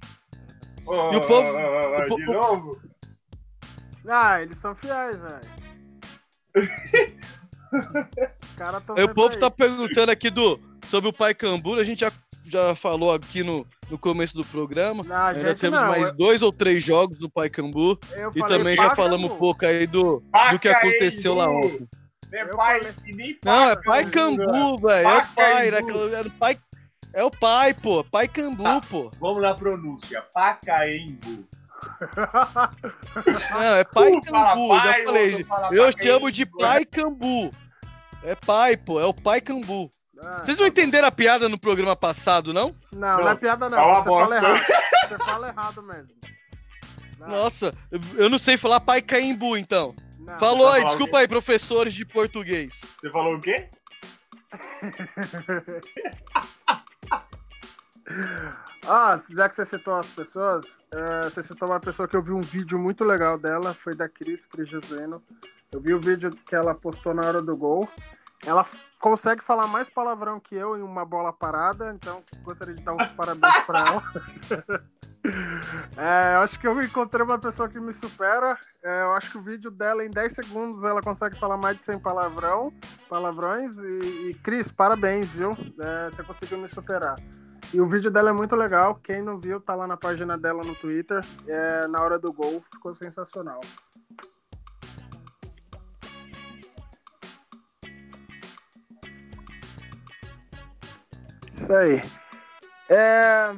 [0.85, 2.83] Oh, E o povo- oh, oh, o po- de novo?
[4.09, 5.41] Ah, eles são fiéis, velho.
[9.03, 9.39] O povo aí.
[9.39, 12.13] tá perguntando aqui do, sobre o Pai Cambura, a gente já,
[12.47, 15.03] já falou aqui no, no começo do programa.
[15.05, 15.89] Não, Ainda temos não.
[15.89, 17.99] mais eu- dois ou três jogos do Pai Cambu.
[18.17, 21.87] eu E também já falamos um pouco aí do, do que aconteceu lá ontem.
[22.33, 22.81] Não é Eu pai,
[23.45, 23.77] Não, é.
[23.83, 25.09] Pai Cambu, velho.
[25.09, 25.81] É o pai, né?
[26.23, 26.59] O pai,
[27.13, 28.03] É o pai, pô.
[28.05, 28.81] Pai Cambu, Tá.
[28.91, 29.11] pô.
[29.21, 30.21] Vamos na pronúncia.
[30.35, 31.47] Pacaembu.
[33.53, 34.69] Não, é pai Um fala Cambu.
[34.69, 35.35] pai, Já falei.
[35.35, 36.03] Eu Pacaembu.
[36.03, 37.51] chamo de pai Cambu.
[38.25, 39.01] É pai, pô.
[39.01, 39.89] É o pai Cambu.
[40.27, 42.75] Ah, Vocês não entenderam a piada no programa passado, não?
[42.93, 43.79] Não, não, Não, é piada não.
[43.79, 44.67] uma Você fala errado.
[45.09, 46.09] Você fala errado mesmo.
[47.19, 47.73] Não, Nossa,
[48.15, 49.95] eu não sei falar pai Caimbu, então.
[50.19, 50.39] não.
[50.39, 52.73] Falou aí, Tá desculpa aí, professores de português.
[53.01, 53.69] Você falou o quê?
[58.87, 62.33] Ah, já que você citou as pessoas, é, você citou uma pessoa que eu vi
[62.33, 65.23] um vídeo muito legal dela, foi da Cris, Cris Jesueno.
[65.73, 67.89] Eu vi o vídeo que ela postou na hora do gol.
[68.47, 68.65] Ela
[69.05, 73.11] consegue falar mais palavrão que eu em uma bola parada, então gostaria de dar uns
[73.11, 74.03] parabéns pra ela.
[75.97, 78.59] É, eu acho que eu encontrei uma pessoa que me supera.
[78.83, 81.85] É, eu acho que o vídeo dela, em 10 segundos, ela consegue falar mais de
[81.87, 82.71] 100 palavrão,
[83.09, 83.75] palavrões.
[83.79, 85.53] E, e Cris, parabéns, viu?
[85.81, 87.17] É, você conseguiu me superar.
[87.73, 88.97] E o vídeo dela é muito legal.
[88.97, 91.25] Quem não viu, tá lá na página dela no Twitter.
[91.49, 93.61] É, na hora do gol, ficou sensacional.
[101.65, 102.03] Isso aí.
[102.91, 103.51] É,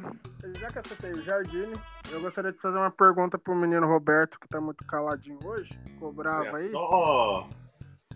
[0.60, 1.72] já que eu citei o Jardine,
[2.12, 5.76] eu gostaria de fazer uma pergunta pro menino Roberto, que tá muito caladinho hoje.
[5.84, 6.70] Ficou bravo Olha aí.
[6.70, 7.48] só,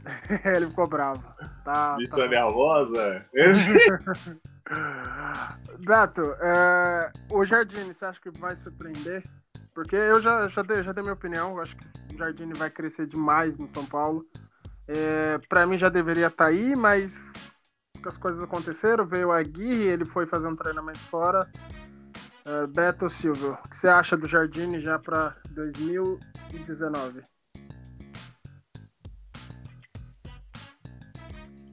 [0.57, 1.24] Ele ficou bravo.
[1.64, 2.29] Tá, bicha tá.
[2.29, 3.22] nervosa.
[5.81, 9.24] Beto, é, o Jardine, você acha que vai surpreender?
[9.74, 12.70] Porque eu já, já, dei, já dei minha opinião, eu acho que o Jardine vai
[12.70, 14.24] crescer demais no São Paulo.
[14.87, 17.29] É, para mim já deveria estar aí, mas
[18.08, 21.48] as coisas aconteceram, veio o Aguirre, ele foi fazer um treinamento fora.
[22.46, 27.22] É, Beto Silvio, o que você acha do Jardine já para 2019?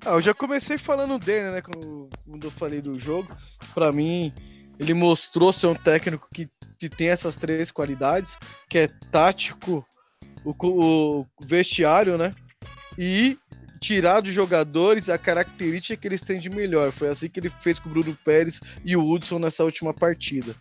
[0.05, 1.61] Ah, eu já comecei falando dele, né?
[1.61, 3.27] Quando, quando eu falei do jogo.
[3.73, 4.33] Pra mim,
[4.79, 8.37] ele mostrou ser um técnico que, que tem essas três qualidades,
[8.69, 9.85] que é tático,
[10.45, 12.33] o, o vestiário, né?
[12.97, 13.37] E
[13.79, 16.91] tirar dos jogadores a característica que eles têm de melhor.
[16.91, 20.55] Foi assim que ele fez com o Bruno Pérez e o Hudson nessa última partida.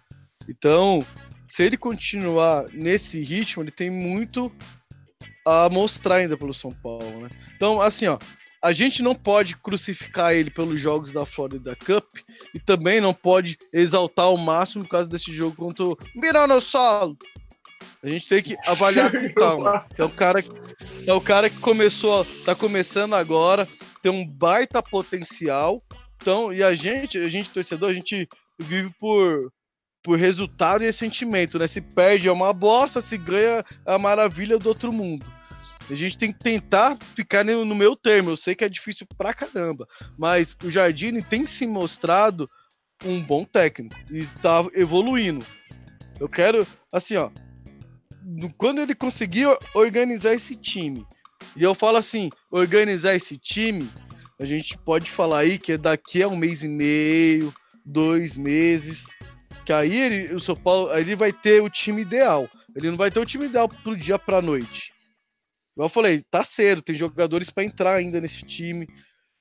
[0.48, 1.00] Então,
[1.48, 4.52] se ele continuar nesse ritmo, ele tem muito
[5.46, 7.28] a mostrar ainda pelo São Paulo, né?
[7.54, 8.18] Então, assim, ó,
[8.62, 12.04] a gente não pode crucificar ele pelos jogos da Florida Cup
[12.52, 17.16] e também não pode exaltar ao máximo por causa desse jogo contra o Miranosol.
[18.02, 19.86] A gente tem que avaliar com calma.
[19.96, 20.50] É o cara que
[21.06, 23.68] é o cara que começou, tá começando agora,
[24.02, 25.82] tem um baita potencial.
[26.16, 29.52] Então, e a gente, a gente torcedor, a gente vive por
[30.02, 31.66] por resultado e sentimento, né?
[31.66, 35.26] Se perde é uma bosta, se ganha é a maravilha do outro mundo.
[35.90, 38.30] A gente tem que tentar ficar no meu termo.
[38.30, 42.48] Eu sei que é difícil pra caramba, mas o Jardine tem se mostrado
[43.04, 45.44] um bom técnico e tá evoluindo.
[46.18, 47.30] Eu quero, assim, ó,
[48.56, 51.06] quando ele conseguir organizar esse time,
[51.56, 53.88] e eu falo assim, organizar esse time,
[54.40, 57.52] a gente pode falar aí que é daqui a um mês e meio,
[57.84, 59.04] dois meses,
[59.64, 62.48] que aí ele, o São Paulo, aí ele vai ter o time ideal.
[62.74, 64.92] Ele não vai ter o time ideal pro dia pra noite.
[65.74, 68.86] Igual eu falei, tá cedo, tem jogadores pra entrar ainda nesse time.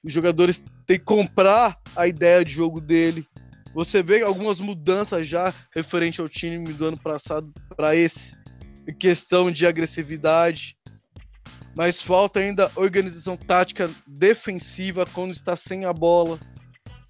[0.04, 3.26] Os jogadores têm que comprar a ideia de jogo dele.
[3.74, 8.36] Você vê algumas mudanças já referente ao time do ano passado para esse,
[8.94, 10.76] questão de agressividade.
[11.76, 16.40] Mas falta ainda organização tática defensiva quando está sem a bola.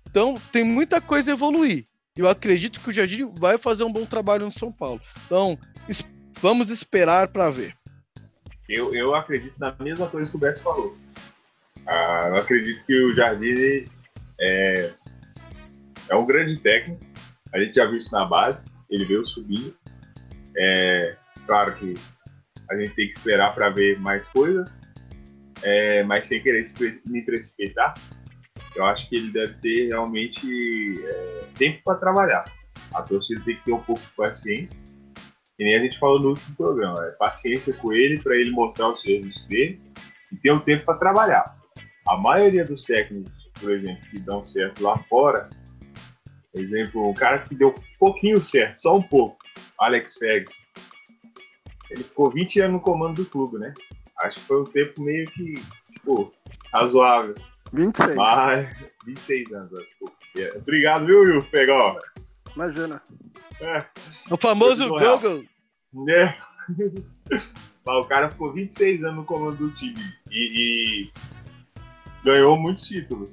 [0.09, 1.83] Então tem muita coisa a evoluir.
[2.17, 5.01] Eu acredito que o Jardim vai fazer um bom trabalho no São Paulo.
[5.25, 5.59] Então
[6.39, 7.75] vamos esperar para ver.
[8.67, 10.97] Eu, eu acredito na mesma coisa que o Beto falou.
[11.85, 13.85] Ah, eu acredito que o Jardim
[14.39, 14.93] é,
[16.09, 17.01] é um grande técnico.
[17.53, 18.63] A gente já viu isso na base.
[18.89, 19.75] Ele veio subindo.
[20.57, 21.15] É,
[21.45, 21.93] claro que
[22.69, 24.69] a gente tem que esperar para ver mais coisas.
[25.63, 26.63] É, mas sem querer
[27.07, 27.93] me precipitar,
[28.75, 32.43] eu acho que ele deve ter realmente é, tempo para trabalhar.
[32.93, 34.77] A torcida tem que ter um pouco de paciência.
[35.57, 38.89] Que nem a gente falou no último programa, é paciência com ele para ele mostrar
[38.89, 39.81] o serviço dele
[40.31, 41.43] e ter um tempo para trabalhar.
[42.07, 45.49] A maioria dos técnicos, por exemplo, que dão certo lá fora,
[46.53, 49.37] exemplo, um cara que deu um pouquinho certo, só um pouco,
[49.79, 50.53] Alex Ferguson,
[51.89, 53.73] ele ficou 20 anos no comando do clube, né?
[54.21, 55.53] Acho que foi um tempo meio que,
[55.93, 56.33] tipo,
[56.73, 57.33] razoável.
[57.73, 58.15] 26.
[58.15, 58.69] Mas,
[59.05, 60.15] 26 anos, desculpa.
[60.37, 61.97] É, Obrigado, viu, Will Pegó?
[62.55, 63.01] Imagina.
[63.59, 63.85] É,
[64.31, 64.87] O famoso.
[64.87, 65.43] Google.
[65.93, 66.37] né?
[67.85, 69.99] Mas o cara ficou 26 anos no comando do time
[70.31, 71.11] e, e
[72.23, 73.31] ganhou muitos títulos.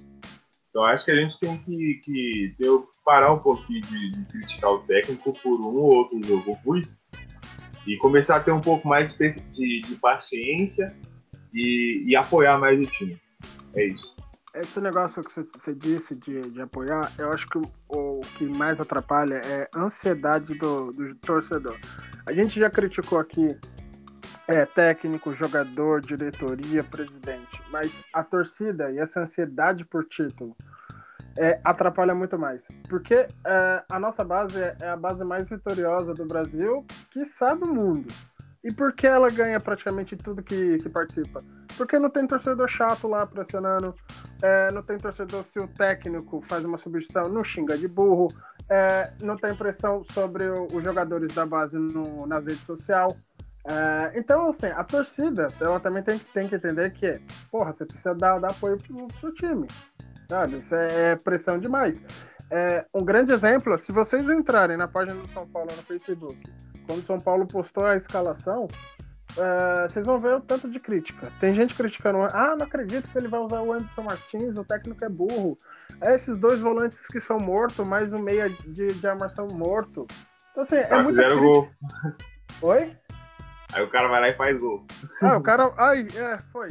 [0.69, 2.69] Então acho que a gente tem que, que ter,
[3.05, 6.83] parar um pouquinho de, de, criticar o técnico por um ou outro jogo ruim
[7.87, 10.95] e começar a ter um pouco mais de, de paciência
[11.53, 13.21] e, e, apoiar mais o time.
[13.77, 14.15] É isso.
[14.55, 18.81] Esse negócio que você disse de, de, apoiar, eu acho que o, o, que mais
[18.81, 21.79] atrapalha é a ansiedade do, do torcedor.
[22.27, 23.57] A gente já criticou aqui
[24.47, 27.63] é, técnico, jogador, diretoria, presidente.
[27.71, 30.55] Mas a torcida e essa ansiedade por título
[31.37, 32.69] é, atrapalha muito mais.
[32.89, 37.67] Porque é, a nossa base é, é a base mais vitoriosa do Brasil, quiçá do
[37.67, 38.09] mundo.
[38.65, 41.41] E por que ela ganha praticamente tudo que, que participa?
[41.77, 43.93] Porque não tem torcedor chato lá pressionando,
[44.41, 48.29] é, não tem torcedor se o técnico faz uma substituição, não xinga de burro,
[48.69, 53.13] é, não tem pressão sobre o, os jogadores da base no, nas redes sociais.
[53.65, 57.21] É, então, assim, a torcida, ela também tem, tem que entender que,
[57.51, 59.67] porra, você precisa dar, dar apoio pro, pro time,
[60.33, 60.57] sabe?
[60.57, 62.01] Isso é, é pressão demais.
[62.51, 66.43] É, um grande exemplo, se vocês entrarem na página do São Paulo no Facebook,
[66.87, 68.67] quando o São Paulo postou a escalação,
[69.37, 71.31] é, vocês vão ver o tanto de crítica.
[71.39, 75.05] Tem gente criticando, ah, não acredito que ele vai usar o Anderson Martins, o técnico
[75.05, 75.57] é burro.
[76.01, 80.07] É esses dois volantes que são mortos, mais um meia de, de armação morto.
[80.51, 81.39] Então, assim, é ah, muito.
[81.39, 81.71] Gol.
[82.63, 82.97] Oi?
[83.75, 84.85] Aí o cara vai lá e faz gol.
[85.23, 85.71] Ah, o cara.
[85.79, 86.69] Ai, é, foi.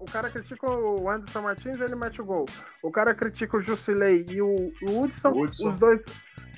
[0.00, 2.46] O cara critica o Anderson Martins ele mete o gol.
[2.82, 6.04] O cara critica o Jusilei e o, o Hudson, Hudson, os dois.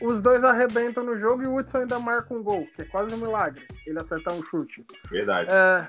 [0.01, 3.15] Os dois arrebentam no jogo e o Hudson ainda marca um gol, que é quase
[3.15, 4.85] um milagre ele acertar um chute.
[5.09, 5.49] Verdade.
[5.53, 5.89] É,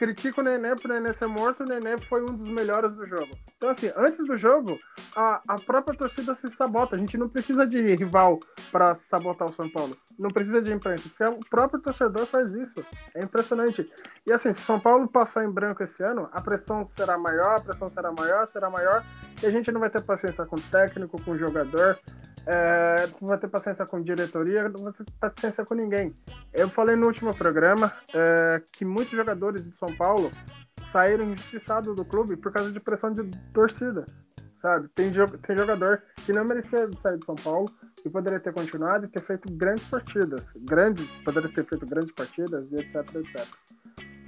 [0.00, 3.36] critico o Nenê por Nenê ser morto, o Nenê foi um dos melhores do jogo.
[3.54, 4.80] Então, assim, antes do jogo,
[5.14, 6.96] a, a própria torcida se sabota.
[6.96, 8.40] A gente não precisa de rival
[8.72, 9.94] para sabotar o São Paulo.
[10.18, 12.82] Não precisa de imprensa, porque o próprio torcedor faz isso.
[13.14, 13.86] É impressionante.
[14.26, 17.60] E assim, se São Paulo passar em branco esse ano, a pressão será maior, a
[17.60, 19.04] pressão será maior, será maior,
[19.42, 21.98] e a gente não vai ter paciência com o técnico, com o jogador.
[22.46, 26.14] É, não vai ter paciência com diretoria, não vai ter paciência com ninguém.
[26.52, 30.30] Eu falei no último programa é, que muitos jogadores de São Paulo
[30.90, 34.06] saíram injustiçados do clube por causa de pressão de torcida,
[34.60, 34.88] sabe?
[34.94, 35.12] Tem,
[35.42, 37.70] tem jogador que não merecia sair de São Paulo
[38.04, 42.72] e poderia ter continuado e ter feito grandes partidas, grandes, poderia ter feito grandes partidas
[42.72, 43.46] e etc, etc.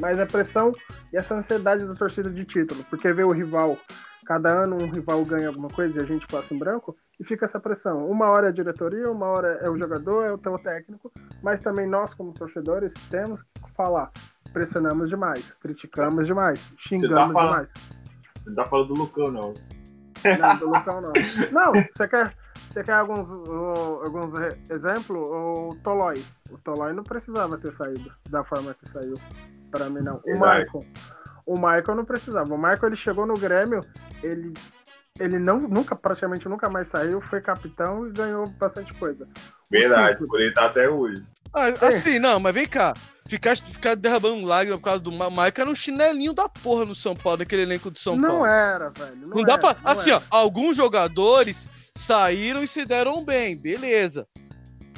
[0.01, 0.73] Mas a pressão
[1.13, 3.77] e essa ansiedade da torcida de título, porque vê o rival,
[4.25, 7.45] cada ano um rival ganha alguma coisa e a gente passa em branco, e fica
[7.45, 8.07] essa pressão.
[8.09, 11.13] Uma hora é a diretoria, uma hora é o jogador, é o teu técnico,
[11.43, 14.11] mas também nós, como torcedores, temos que falar.
[14.53, 17.75] Pressionamos demais, criticamos demais, xingamos tá falando, demais.
[18.47, 19.55] Não tá falando do Lucão, não.
[20.39, 21.13] Não, do Lucão não.
[21.51, 24.33] Não, você quer, você quer alguns, alguns
[24.71, 25.29] exemplos?
[25.29, 26.23] O Tolói.
[26.51, 29.15] O Tolói não precisava ter saído da forma que saiu.
[29.71, 30.21] Para mim, não.
[30.27, 30.85] O Michael.
[31.47, 32.55] O Michael não precisava.
[32.55, 33.85] O Michael ele chegou no Grêmio,
[34.23, 34.53] ele
[35.21, 39.29] ele não, nunca, praticamente nunca mais saiu, foi capitão e ganhou bastante coisa.
[39.71, 41.23] Verdade, por ele tá até hoje.
[41.53, 42.95] Ah, assim, não, mas vem cá.
[43.29, 47.15] Ficar, ficar derramando lágrimas por causa do Mike era um chinelinho da porra no São
[47.15, 48.47] Paulo, daquele elenco do São não Paulo.
[48.47, 49.77] Era, velho, não, não era, dá pra.
[49.83, 50.23] Não assim, era.
[50.31, 54.27] ó, alguns jogadores saíram e se deram bem, beleza.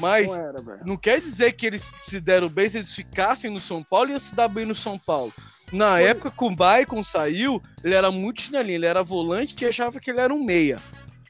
[0.01, 3.61] Mas não, era, não, quer dizer que eles se deram bem se eles ficassem no
[3.61, 5.32] São Paulo e ia se dar bem no São Paulo.
[5.75, 6.05] Na Foi.
[6.05, 10.09] época que o Baicon saiu, ele era muito chinelinho, ele era volante que achava que
[10.09, 10.77] ele era um meia.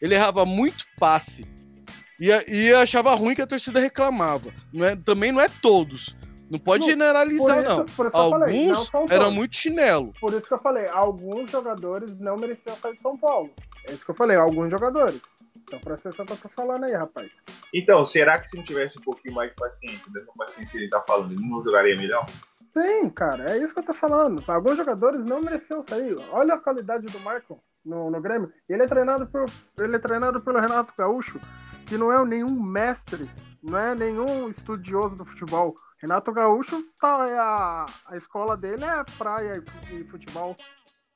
[0.02, 1.46] Ele errava muito passe.
[2.20, 4.52] E, e achava ruim que a torcida reclamava.
[4.70, 6.14] Não é, também não é todos.
[6.50, 7.86] Não pode não, generalizar, isso, não.
[8.12, 10.12] Alguns falei, eram muito chinelo.
[10.20, 13.50] Por isso que eu falei, alguns jogadores não mereciam sair de São Paulo.
[13.88, 15.22] É isso que eu falei, alguns jogadores.
[15.56, 17.32] Então presta atenção que eu tô falando aí, rapaz.
[17.72, 20.90] Então, será que se não tivesse um pouquinho mais de paciência, dessa paciência que ele
[20.90, 22.26] tá falando, ele não jogaria melhor?
[22.76, 24.42] Sim, cara, é isso que eu tô falando.
[24.48, 26.16] Alguns jogadores não mereciam sair.
[26.32, 28.52] Olha a qualidade do Michael no, no Grêmio.
[28.68, 29.44] Ele é treinado por,
[29.78, 31.40] ele é treinado pelo Renato Gaúcho,
[31.86, 33.30] que não é nenhum mestre,
[33.62, 35.76] não é nenhum estudioso do futebol.
[35.98, 39.62] Renato Gaúcho, tá, é a, a escola dele é praia
[39.92, 40.56] e, futebol,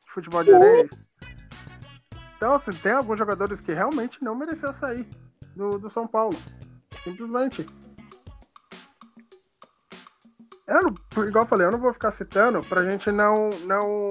[0.06, 0.88] futebol de areia.
[2.36, 5.08] Então, assim, tem alguns jogadores que realmente não mereciam sair
[5.56, 6.36] do, do São Paulo.
[7.02, 7.66] Simplesmente.
[10.68, 14.10] Eu não, igual eu falei, eu não vou ficar citando pra gente não, não,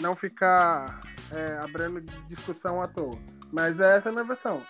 [0.00, 0.98] não ficar
[1.30, 3.16] é, abrindo discussão à toa.
[3.52, 4.60] Mas essa é a minha versão.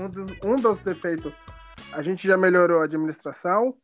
[0.00, 1.32] Um, dos, um dos defeitos,
[1.92, 3.74] a gente já melhorou a administração,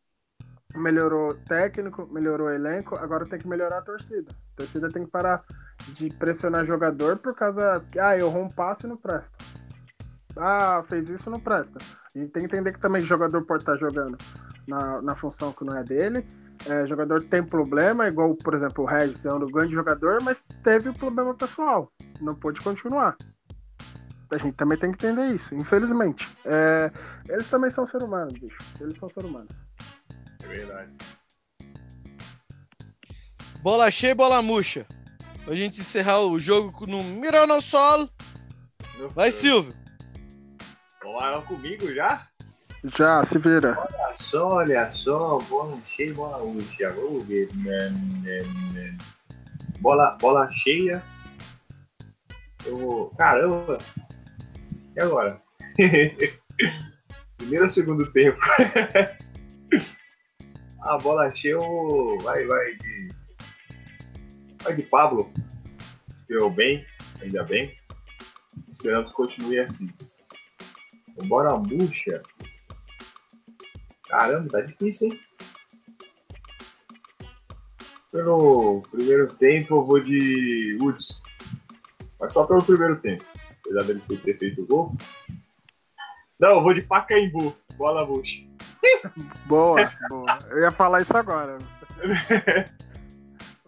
[0.73, 4.31] melhorou técnico, melhorou elenco, agora tem que melhorar a torcida.
[4.53, 5.43] A torcida tem que parar
[5.89, 9.37] de pressionar jogador por causa que, ah, eu um passe e não presta.
[10.37, 11.79] Ah, fez isso não presta.
[12.15, 14.17] A gente tem que entender que também o jogador pode estar jogando
[14.69, 16.25] na, na função que não é dele
[16.69, 20.89] é, jogador tem problema, igual, por exemplo, o Regis é um grande jogador, mas teve
[20.89, 21.91] um problema pessoal.
[22.21, 23.17] Não pôde continuar.
[24.31, 26.29] A gente também tem que entender isso, infelizmente.
[26.45, 26.91] É,
[27.29, 28.59] eles também são seres humanos, bicho.
[28.81, 29.51] Eles são seres humanos.
[30.45, 30.93] É verdade.
[33.63, 34.87] Bola cheia e bola murcha.
[35.45, 38.09] Pra gente encerrar o jogo no Mirano Sol.
[39.15, 39.75] Vai, Silvio.
[41.03, 42.30] Lá comigo já?
[42.85, 43.79] Já, se vira.
[43.79, 45.39] Olha só, olha só.
[45.39, 46.39] Bola cheia, bola.
[46.39, 46.67] Vamos
[47.27, 47.49] ver.
[49.81, 51.03] Bola, bola cheia.
[52.65, 53.13] Eu...
[53.19, 53.77] Caramba.
[54.97, 55.41] E agora?
[57.37, 58.39] Primeiro ou segundo tempo?
[60.83, 61.59] A bola cheia,
[62.23, 63.09] vai, vai de.
[64.63, 65.31] Vai de Pablo.
[66.17, 66.87] Estreou bem,
[67.21, 67.77] ainda bem.
[68.71, 69.91] Esperamos que continue assim.
[71.25, 72.23] Bora murcha.
[74.11, 75.21] Caramba, tá difícil, hein?
[78.11, 81.23] Pelo primeiro tempo eu vou de Woods.
[82.19, 83.25] Mas só pelo primeiro tempo.
[83.61, 84.97] Apesar dele ter feito o gol.
[86.41, 87.57] Não, eu vou de Pacaembu.
[87.77, 88.43] Bola murcha.
[89.47, 90.39] boa, boa.
[90.51, 91.57] Eu ia falar isso agora.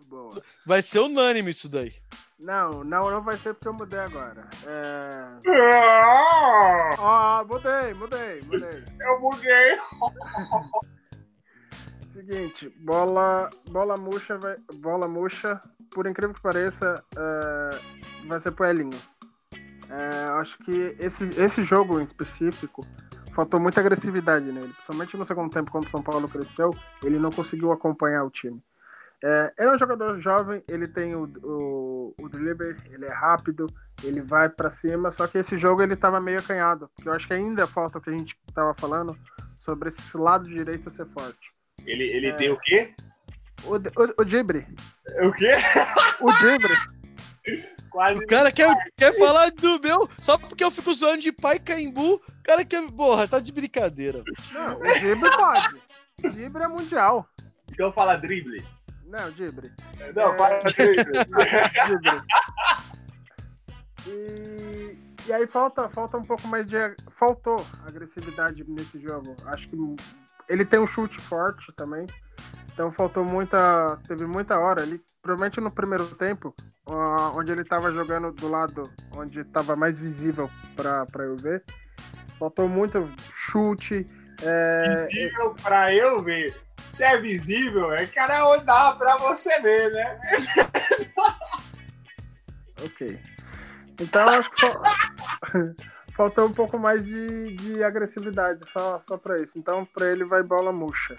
[0.09, 0.43] boa.
[0.67, 1.95] Vai ser unânime isso daí.
[2.43, 4.49] Não, não, não vai ser porque eu mudei agora.
[4.67, 5.11] É.
[5.49, 8.85] Ah, ah mudei, mudei, mudei.
[9.01, 9.79] Eu mudei.
[12.11, 15.59] Seguinte, bola, bola murcha, vai, bola murcha,
[15.95, 17.71] por incrível que pareça, é,
[18.27, 18.99] vai ser pro Elinho.
[19.89, 22.87] É, acho que esse, esse jogo em específico
[23.35, 26.69] faltou muita agressividade nele, principalmente no segundo tempo, quando o São Paulo cresceu,
[27.03, 28.63] ele não conseguiu acompanhar o time.
[29.25, 33.67] É, ele é um jogador jovem, ele tem o, o, o delivery, ele é rápido,
[34.03, 36.91] ele vai para cima, só que esse jogo ele tava meio acanhado.
[36.95, 39.17] Porque eu acho que ainda falta o que a gente tava falando
[39.57, 41.53] sobre esse lado direito ser forte.
[41.87, 42.33] Ele, ele é...
[42.33, 42.93] tem o quê?
[43.65, 44.67] O, o, o Dibre.
[45.23, 45.57] O quê?
[46.21, 46.75] O Dibre.
[47.91, 51.59] Quase o cara quer, quer falar do meu, só porque eu fico zoando de pai
[51.59, 52.91] caimbu, o cara quer.
[52.91, 54.23] Porra, tá de brincadeira.
[54.53, 55.83] Não, o Dibre pode.
[56.25, 57.29] O Dibre é mundial.
[57.71, 58.65] Então fala drible.
[59.13, 59.71] Não, Dibre.
[60.17, 60.37] Não, é...
[60.37, 62.23] para Dibre.
[64.09, 66.77] E, e aí falta, falta um pouco mais de.
[67.11, 69.37] Faltou agressividade nesse jogo.
[69.47, 69.77] Acho que
[70.49, 72.07] ele tem um chute forte também.
[72.73, 73.99] Então faltou muita.
[74.09, 74.99] Teve muita hora ali.
[75.21, 76.55] Provavelmente no primeiro tempo,
[77.35, 81.63] onde ele estava jogando do lado onde estava mais visível para eu ver.
[82.39, 84.07] Faltou muito chute.
[84.43, 85.07] É...
[85.07, 86.57] Visível para eu ver
[86.93, 90.21] se é visível, é cara dá pra você ver, né?
[92.85, 93.19] ok.
[94.01, 94.83] Então acho que só...
[96.15, 99.59] faltou um pouco mais de, de agressividade só, só pra isso.
[99.59, 101.17] Então pra ele vai bola murcha.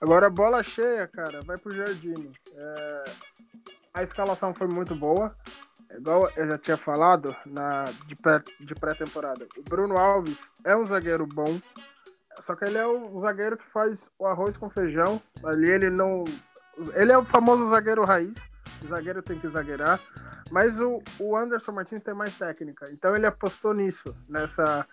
[0.00, 2.32] Agora bola cheia, cara, vai pro Jardine.
[2.56, 3.04] É...
[3.92, 5.36] A escalação foi muito boa.
[5.94, 7.84] Igual eu já tinha falado na,
[8.60, 9.46] de pré-temporada.
[9.58, 11.60] o Bruno Alves é um zagueiro bom
[12.38, 15.20] só que ele é o zagueiro que faz o arroz com feijão.
[15.44, 16.24] Ali ele não.
[16.94, 18.48] Ele é o famoso zagueiro raiz.
[18.82, 20.00] O zagueiro tem que zagueirar.
[20.50, 22.86] Mas o, o Anderson Martins tem mais técnica.
[22.90, 24.86] Então ele apostou nisso, nessa.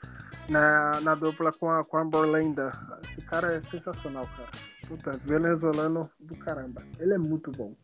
[0.49, 2.71] Na, na dupla com a, com a Borlenda.
[3.03, 4.49] Esse cara é sensacional, cara.
[4.87, 6.81] Puta, venezuelano do caramba.
[6.99, 7.75] Ele é muito bom.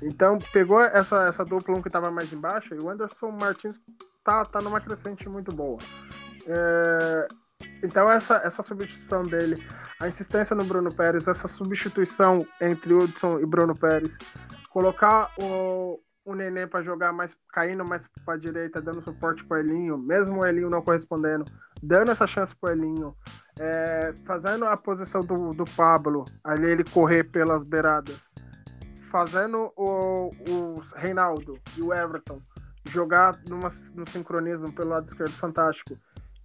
[0.00, 3.80] Então pegou essa, essa dupla um que tava mais embaixo e o Anderson Martins
[4.22, 5.78] tá, tá numa crescente muito boa.
[6.46, 7.28] É,
[7.84, 9.62] então essa, essa substituição dele,
[10.00, 14.18] a insistência no Bruno Pérez, essa substituição entre Hudson e Bruno Pérez,
[14.70, 19.98] colocar o, o Nenê para jogar mais caindo mais para direita, dando suporte para Elinho,
[19.98, 21.44] mesmo o Elinho não correspondendo,
[21.82, 23.14] dando essa chance para Elinho,
[23.60, 28.18] é, fazendo a posição do, do Pablo, ali ele correr pelas beiradas,
[29.10, 32.40] fazendo o, o Reinaldo e o Everton
[32.86, 35.96] jogar numa, no sincronismo pelo lado esquerdo fantástico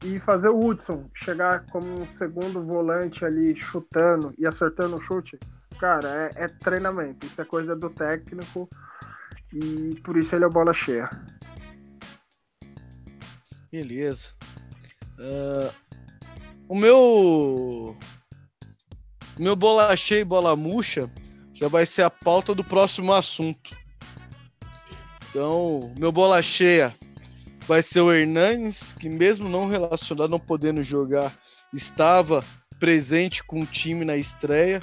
[0.03, 5.37] e fazer o Hudson chegar como um segundo volante ali chutando e acertando o chute,
[5.79, 7.25] cara, é, é, treinamento.
[7.25, 8.69] Isso é coisa do técnico
[9.53, 11.09] e por isso ele é bola cheia.
[13.71, 14.29] Beleza.
[15.17, 15.73] Uh,
[16.67, 17.95] o meu.
[19.37, 21.09] Meu bola cheia e bola murcha
[21.53, 23.77] já vai ser a pauta do próximo assunto.
[25.29, 26.95] Então, meu bola cheia
[27.69, 31.31] vai ser o Hernanes, que mesmo não relacionado, não podendo jogar,
[31.71, 32.43] estava
[32.79, 34.79] presente com o time na estreia.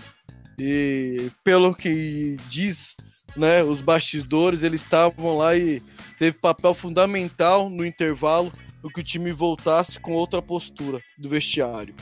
[0.56, 2.96] E pelo que diz,
[3.36, 5.82] né, os bastidores, eles estavam lá e
[6.16, 11.94] teve papel fundamental no intervalo para que o time voltasse com outra postura do vestiário.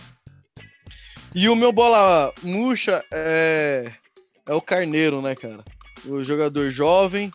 [1.34, 3.90] E o meu bola murcha é,
[4.46, 5.64] é o Carneiro, né, cara?
[6.06, 7.30] O jogador jovem,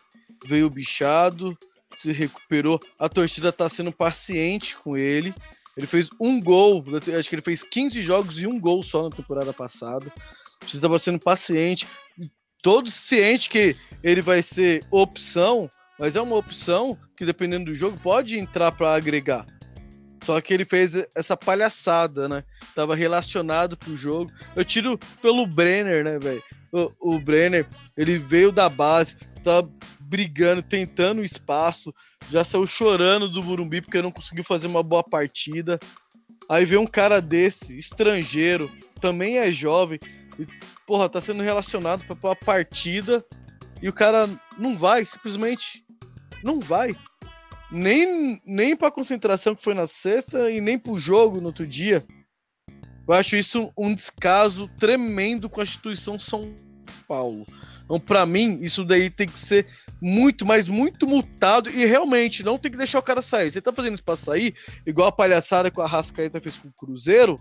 [0.47, 1.57] veio bichado,
[1.99, 2.79] se recuperou.
[2.97, 5.33] A torcida tá sendo paciente com ele.
[5.75, 6.83] Ele fez um gol,
[7.17, 10.11] acho que ele fez 15 jogos e um gol só na temporada passada.
[10.61, 11.87] Você estava sendo paciente,
[12.61, 17.97] todo ciente que ele vai ser opção, mas é uma opção que dependendo do jogo
[18.01, 19.45] pode entrar para agregar.
[20.23, 22.43] Só que ele fez essa palhaçada, né?
[22.75, 24.31] Tava relacionado pro jogo.
[24.55, 26.43] Eu tiro pelo Brenner, né, velho?
[26.71, 27.65] O, o Brenner,
[27.97, 29.63] ele veio da base, tá
[29.99, 31.93] brigando, tentando espaço,
[32.31, 35.79] já saiu chorando do Burumbi porque não conseguiu fazer uma boa partida.
[36.49, 39.99] Aí vê um cara desse, estrangeiro, também é jovem,
[40.39, 40.47] e,
[40.87, 43.23] porra, tá sendo relacionado pra, pra partida
[43.81, 44.27] e o cara
[44.57, 45.83] não vai, simplesmente
[46.43, 46.95] não vai.
[47.71, 52.03] Nem, nem pra concentração que foi na sexta e nem pro jogo no outro dia.
[53.07, 56.53] Eu acho isso um descaso tremendo com a instituição São
[57.07, 57.45] Paulo.
[57.89, 59.65] Então, para mim, isso daí tem que ser
[59.99, 63.49] muito, mas muito multado e realmente não tem que deixar o cara sair.
[63.49, 64.53] Você tá fazendo isso pra sair,
[64.85, 67.35] igual a palhaçada que o Arrascaeta fez com o Cruzeiro,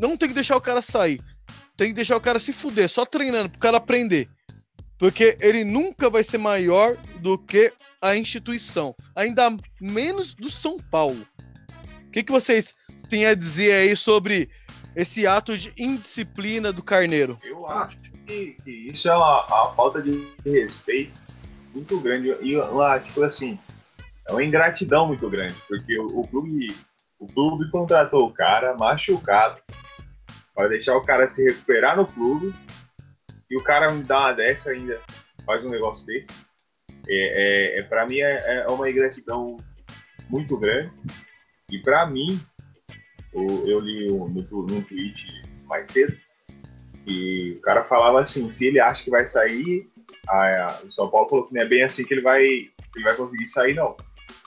[0.00, 1.20] não tem que deixar o cara sair.
[1.76, 4.28] Tem que deixar o cara se fuder, só treinando, pro cara aprender.
[4.98, 7.72] Porque ele nunca vai ser maior do que
[8.02, 8.96] a instituição.
[9.14, 11.24] Ainda menos do São Paulo.
[12.08, 12.74] O que, que vocês
[13.08, 14.50] têm a dizer aí sobre
[14.96, 17.36] esse ato de indisciplina do Carneiro?
[17.44, 21.12] Eu acho que, que isso é uma, uma, falta de respeito
[21.74, 22.28] muito grande.
[22.40, 23.58] E lá, tipo assim,
[24.28, 26.68] é uma ingratidão muito grande, porque o, o clube,
[27.18, 29.60] o clube contratou o cara machucado
[30.54, 32.54] para deixar o cara se recuperar no clube
[33.50, 35.00] e o cara me dá uma dessa ainda,
[35.44, 36.26] faz um negócio desse.
[37.08, 39.56] É, é, é para mim é, é, uma ingratidão
[40.28, 40.92] muito grande.
[41.72, 42.40] E para mim,
[43.32, 46.16] eu, eu li um, no, no tweet mais cedo,
[47.10, 49.90] e o cara falava assim, se ele acha que vai sair,
[50.28, 53.16] a, o São Paulo falou que não é bem assim que ele vai, ele vai
[53.16, 53.96] conseguir sair, não.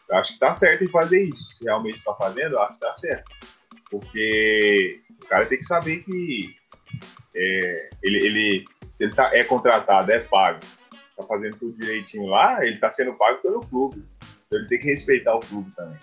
[0.09, 1.43] Eu acho que tá certo em fazer isso.
[1.57, 3.31] Se realmente está fazendo, eu acho que tá certo.
[3.91, 6.55] Porque o cara tem que saber que
[7.35, 10.59] é, ele, ele, se ele tá, é contratado, é pago,
[11.17, 14.03] tá fazendo tudo direitinho lá, ele tá sendo pago pelo clube.
[14.47, 15.99] Então ele tem que respeitar o clube também.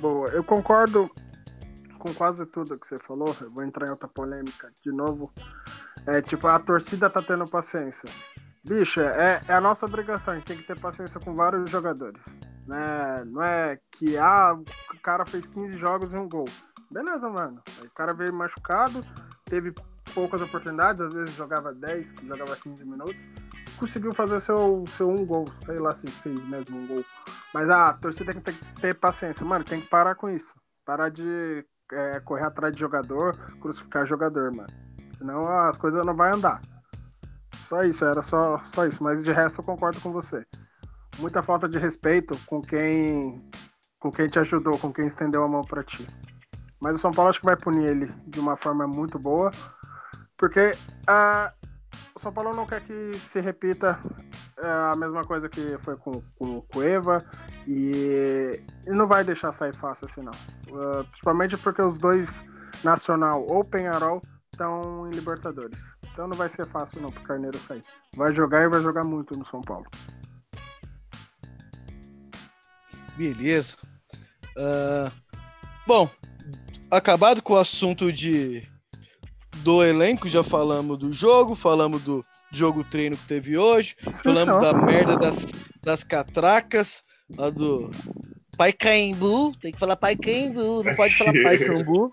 [0.00, 1.10] Boa, eu concordo
[1.98, 5.32] com quase tudo que você falou, eu vou entrar em outra polêmica de novo.
[6.06, 8.08] É tipo, a torcida tá tendo paciência.
[8.66, 12.22] Bicho, é, é a nossa obrigação, a gente tem que ter paciência com vários jogadores.
[12.66, 13.24] Né?
[13.26, 16.44] Não é que ah, o cara fez 15 jogos e um gol.
[16.90, 17.62] Beleza, mano.
[17.82, 19.04] O cara veio machucado,
[19.44, 19.72] teve
[20.14, 23.28] poucas oportunidades, às vezes jogava 10, jogava 15 minutos,
[23.78, 27.04] conseguiu fazer seu, seu um gol, sei lá se fez mesmo um gol.
[27.54, 30.54] Mas ah, a torcida tem que ter, ter paciência, mano, tem que parar com isso.
[30.84, 34.72] Parar de é, correr atrás de jogador, crucificar jogador, mano.
[35.16, 36.60] Senão as coisas não vão andar.
[37.68, 39.02] Só isso, era só, só isso.
[39.02, 40.46] Mas de resto eu concordo com você.
[41.18, 43.44] Muita falta de respeito com quem
[43.98, 46.08] com quem te ajudou, com quem estendeu a mão para ti.
[46.80, 49.50] Mas o São Paulo acho que vai punir ele de uma forma muito boa,
[50.36, 50.72] porque
[51.08, 51.68] uh,
[52.14, 54.00] o São Paulo não quer que se repita
[54.58, 57.24] uh, a mesma coisa que foi com, com o Cueva
[57.66, 60.32] e, e não vai deixar sair fácil assim não.
[60.68, 62.42] Uh, principalmente porque os dois
[62.84, 64.20] Nacional ou Penharol
[64.52, 65.96] estão em Libertadores.
[66.12, 67.82] Então não vai ser fácil não pro Carneiro sair.
[68.16, 69.86] Vai jogar e vai jogar muito no São Paulo.
[73.16, 73.76] Beleza.
[74.56, 75.12] Uh,
[75.86, 76.08] bom,
[76.90, 78.62] acabado com o assunto de
[79.62, 84.72] do elenco, já falamos do jogo, falamos do jogo treino que teve hoje, falamos da
[84.72, 85.36] merda das,
[85.82, 87.02] das catracas,
[87.36, 87.90] lá do
[88.56, 92.10] Pai Caimbu, tem que falar Pai Caimbu, não pode falar Pai Caimbu.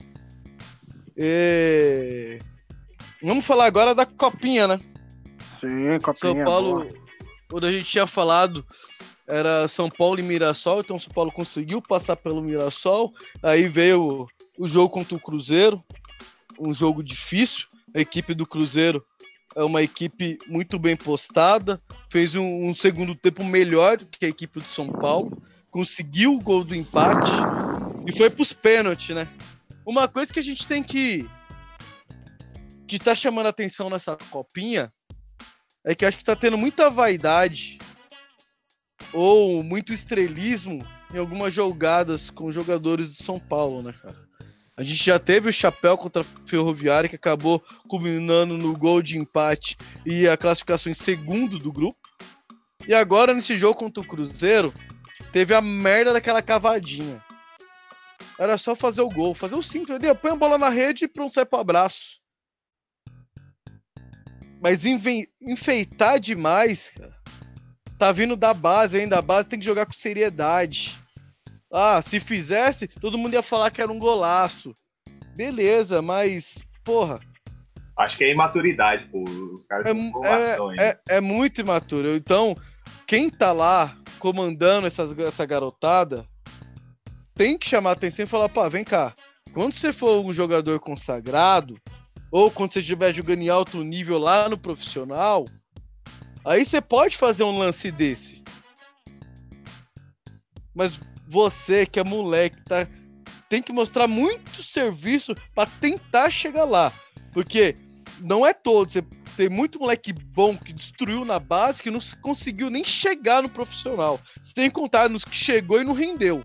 [1.18, 2.38] E...
[3.24, 4.78] Vamos falar agora da copinha, né?
[5.60, 6.36] Sim, copinha.
[6.36, 6.88] São Paulo,
[7.50, 8.66] quando a gente tinha falado,
[9.28, 14.28] era São Paulo e Mirassol, então São Paulo conseguiu passar pelo Mirassol, aí veio
[14.58, 15.84] o jogo contra o Cruzeiro,
[16.60, 17.66] um jogo difícil.
[17.94, 19.06] A equipe do Cruzeiro
[19.56, 21.82] é uma equipe muito bem postada,
[22.12, 25.42] fez um, um segundo tempo melhor que a equipe do São Paulo,
[25.72, 27.32] conseguiu o gol do empate
[28.06, 29.28] e foi para os pênaltis, né?
[29.86, 31.30] Uma coisa que a gente tem que
[32.88, 34.92] que tá chamando atenção nessa copinha
[35.84, 37.78] é que acho que tá tendo muita vaidade
[39.12, 40.80] ou muito estrelismo
[41.14, 44.25] em algumas jogadas com jogadores do São Paulo, né, cara?
[44.78, 49.18] A gente já teve o chapéu contra a Ferroviária, que acabou culminando no gol de
[49.18, 51.98] empate e a classificação em segundo do grupo.
[52.86, 54.74] E agora, nesse jogo contra o Cruzeiro,
[55.32, 57.24] teve a merda daquela cavadinha.
[58.38, 59.92] Era só fazer o gol, fazer o simples.
[59.92, 62.20] Ali, põe a bola na rede e pronto, sai pro abraço.
[64.62, 64.84] Mas
[65.42, 67.16] enfeitar demais, cara,
[67.98, 71.05] tá vindo da base ainda, a base tem que jogar com seriedade.
[71.78, 74.74] Ah, se fizesse, todo mundo ia falar que era um golaço.
[75.36, 77.20] Beleza, mas, porra.
[78.00, 79.24] Acho que é imaturidade, pô.
[79.24, 82.16] Os caras é, é, é, é, muito imaturo.
[82.16, 82.56] Então,
[83.06, 86.26] quem tá lá comandando essas, essa garotada
[87.34, 89.14] tem que chamar atenção e falar, pá, vem cá.
[89.54, 91.78] Quando você for um jogador consagrado,
[92.32, 95.44] ou quando você estiver jogando em alto nível lá no profissional,
[96.46, 98.42] aí você pode fazer um lance desse.
[100.74, 101.02] Mas
[101.36, 102.88] você que é moleque, tá,
[103.50, 106.94] tem que mostrar muito serviço para tentar chegar lá.
[107.34, 107.76] Porque
[108.22, 108.90] não é todo.
[108.90, 109.02] Você
[109.36, 114.18] tem muito moleque bom que destruiu na base que não conseguiu nem chegar no profissional.
[114.42, 116.42] Você tem que contar nos que chegou e não rendeu.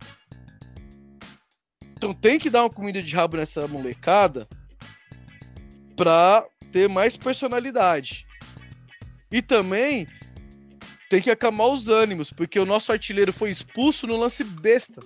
[1.93, 4.49] Então tem que dar uma comida de rabo nessa molecada
[5.95, 8.27] pra ter mais personalidade.
[9.31, 10.09] E também
[11.11, 15.01] tem que acalmar os ânimos, porque o nosso artilheiro foi expulso no lance besta.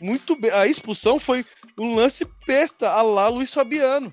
[0.00, 0.50] Muito bem.
[0.50, 1.46] A expulsão foi
[1.78, 4.12] um lance besta a lá Luiz Fabiano.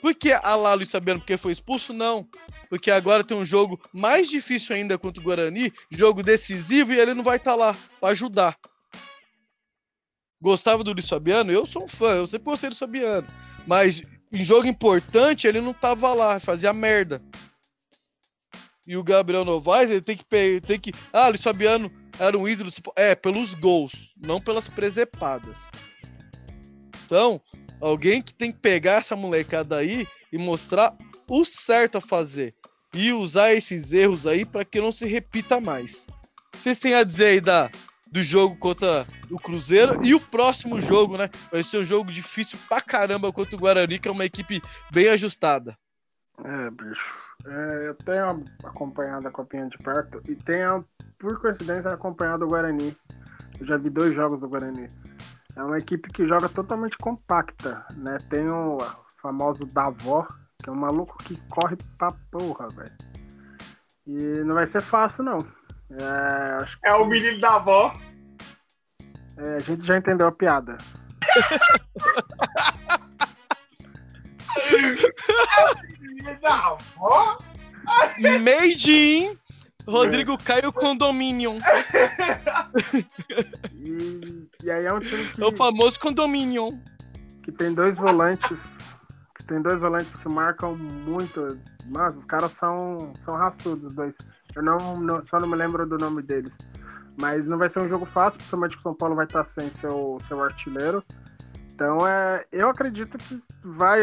[0.00, 1.20] Por que a lá Luiz Fabiano?
[1.20, 1.92] Porque foi expulso?
[1.92, 2.28] Não.
[2.68, 7.14] Porque agora tem um jogo mais difícil ainda contra o Guarani, jogo decisivo, e ele
[7.14, 8.58] não vai estar tá lá para ajudar.
[10.40, 11.52] Gostava do Luiz Fabiano?
[11.52, 13.28] Eu sou um fã, eu sempre gostei do Fabiano.
[13.64, 14.02] Mas
[14.32, 17.22] em jogo importante ele não tava lá, fazia merda.
[18.86, 22.70] E o Gabriel Novaes, ele tem que tem que, ah, Luiz Fabiano era um ídolo,
[22.96, 25.58] é, pelos gols, não pelas presepadas.
[27.04, 27.40] Então,
[27.80, 30.96] alguém que tem que pegar essa molecada aí e mostrar
[31.28, 32.54] o certo a fazer
[32.94, 36.06] e usar esses erros aí para que não se repita mais.
[36.52, 37.70] Vocês têm a dizer aí da
[38.12, 40.04] do jogo contra o Cruzeiro.
[40.04, 41.30] E o próximo jogo, né?
[41.50, 44.60] Vai ser um jogo difícil pra caramba contra o Guarani, que é uma equipe
[44.92, 45.76] bem ajustada.
[46.44, 47.31] É, bicho.
[47.46, 50.84] É, eu tenho acompanhado a Copinha de perto e tenho,
[51.18, 52.96] por coincidência, acompanhado o Guarani.
[53.58, 54.86] Eu já vi dois jogos do Guarani.
[55.56, 58.16] É uma equipe que joga totalmente compacta, né?
[58.30, 58.78] Tem o
[59.20, 60.26] famoso Davó,
[60.62, 62.92] que é um maluco que corre pra porra, velho.
[64.06, 65.38] E não vai ser fácil, não.
[65.90, 66.88] É, que...
[66.88, 67.92] é o menino da avó.
[69.36, 70.78] É, a gente já entendeu a piada.
[76.28, 77.38] é o menino da avó?
[78.40, 79.38] Made in
[79.86, 81.58] Rodrigo Caio Condominion.
[83.74, 85.42] E, e, aí é um time que.
[85.42, 86.78] É o famoso Condominion.
[87.42, 88.94] Que tem dois volantes.
[89.36, 91.58] Que tem dois volantes que marcam muito.
[91.88, 94.16] Mas os caras são, são raçudos, os dois.
[94.54, 96.56] Eu não, não, só não me lembro do nome deles.
[97.20, 99.68] Mas não vai ser um jogo fácil, principalmente que o São Paulo vai estar sem
[99.68, 101.04] seu, seu artilheiro.
[101.82, 104.02] Então é, eu acredito que vai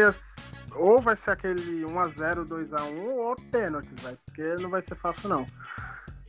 [0.74, 5.46] ou vai ser aquele 1x0, 2x1 ou pênaltis, vai, porque não vai ser fácil não.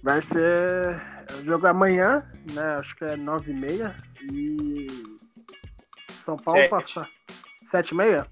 [0.01, 0.95] Vai ser
[1.37, 2.75] o jogo amanhã, né?
[2.79, 3.93] Acho que é 9h30
[4.31, 4.87] e
[6.23, 6.69] São Paulo Sete.
[6.69, 7.09] passar.
[7.69, 8.27] 7h30?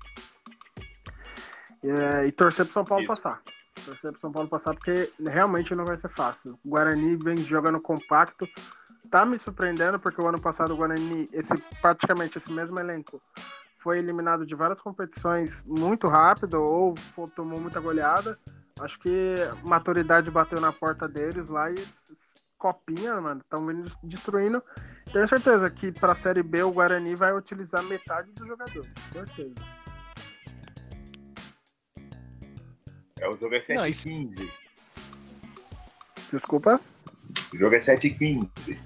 [1.83, 3.09] É, e torcer pro São Paulo Isso.
[3.09, 3.41] passar.
[3.83, 6.57] Torcer pro São Paulo passar, porque realmente não vai ser fácil.
[6.63, 8.47] O Guarani vem jogando compacto.
[9.09, 13.21] Tá me surpreendendo, porque o ano passado o Guarani, esse, praticamente esse mesmo elenco,
[13.79, 16.93] foi eliminado de várias competições muito rápido ou
[17.35, 18.37] tomou muita goleada.
[18.81, 21.75] Acho que maturidade bateu na porta deles lá e
[22.57, 23.65] copinha, mano, estão
[24.03, 24.61] destruindo.
[25.11, 29.55] Tenho certeza que para a Série B o Guarani vai utilizar metade dos jogadores, certeza.
[33.19, 34.49] É, o jogo é 7h15.
[36.31, 36.79] Desculpa?
[37.53, 38.77] O jogo é 7h15.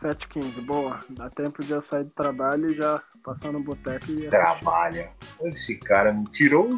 [0.00, 1.00] 7h15, boa.
[1.10, 4.28] Dá tempo de eu sair do trabalho e já passar no boteco e.
[4.28, 5.10] Trabalha.
[5.42, 6.68] Esse cara me tirou.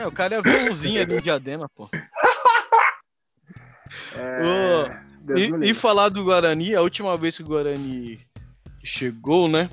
[0.00, 1.88] É, o cara é violãozinho ali no diadema, pô.
[4.14, 4.40] É...
[4.42, 8.18] Oh, e, e, falar do Guarani, a última vez que o Guarani
[8.82, 9.68] chegou, né?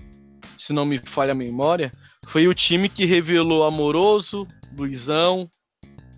[0.57, 1.91] Se não me falha a memória,
[2.27, 4.47] foi o time que revelou Amoroso,
[4.77, 5.49] Luizão,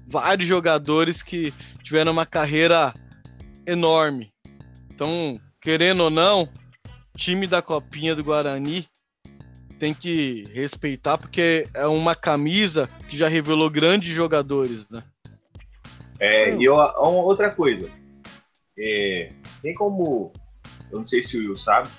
[0.07, 1.53] vários jogadores que
[1.83, 2.93] tiveram uma carreira
[3.65, 4.31] enorme.
[4.93, 6.47] Então, querendo ou não,
[7.17, 8.87] time da Copinha do Guarani
[9.79, 15.03] tem que respeitar porque é uma camisa que já revelou grandes jogadores, né?
[16.19, 17.89] É, e eu, outra coisa,
[18.77, 19.29] é,
[19.61, 20.31] tem como,
[20.91, 21.89] eu não sei se o Will sabe,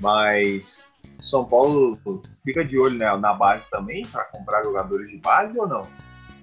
[0.00, 0.82] mas
[1.22, 1.98] são Paulo
[2.42, 5.82] fica de olho né, na base também para comprar jogadores de base ou não?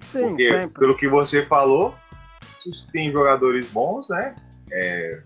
[0.00, 0.78] Sim, Porque, sempre.
[0.78, 1.92] pelo que você falou,
[2.92, 4.36] tem jogadores bons, né?
[4.70, 5.22] É,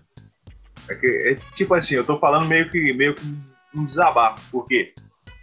[0.89, 3.25] é, que, é, tipo assim, eu tô falando meio que, meio que
[3.75, 4.49] um desabafo.
[4.51, 4.93] Por quê?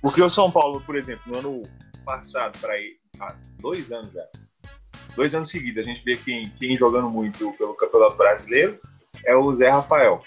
[0.01, 1.63] Porque o São Paulo, por exemplo, no ano
[2.05, 2.75] passado, para
[3.21, 4.27] há dois anos já,
[5.15, 8.79] dois anos seguidos, a gente vê quem, quem jogando muito pelo Campeonato Brasileiro
[9.25, 10.23] é o Zé Rafael.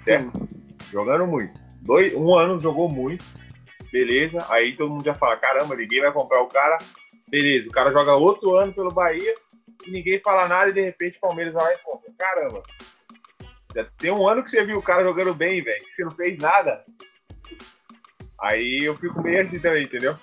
[0.00, 0.32] Certo?
[0.36, 0.66] Sim.
[0.90, 1.58] Jogando muito.
[1.82, 3.24] Dois, um ano jogou muito,
[3.92, 4.44] beleza.
[4.50, 6.78] Aí todo mundo já fala: caramba, ninguém vai comprar o cara.
[7.28, 9.34] Beleza, o cara joga outro ano pelo Bahia
[9.88, 12.12] ninguém fala nada e de repente o Palmeiras vai lá e compra.
[12.18, 12.62] Caramba,
[13.98, 16.38] tem um ano que você viu o cara jogando bem, velho, que você não fez
[16.38, 16.84] nada.
[18.40, 20.16] Aí eu fico meio assim também, entendeu?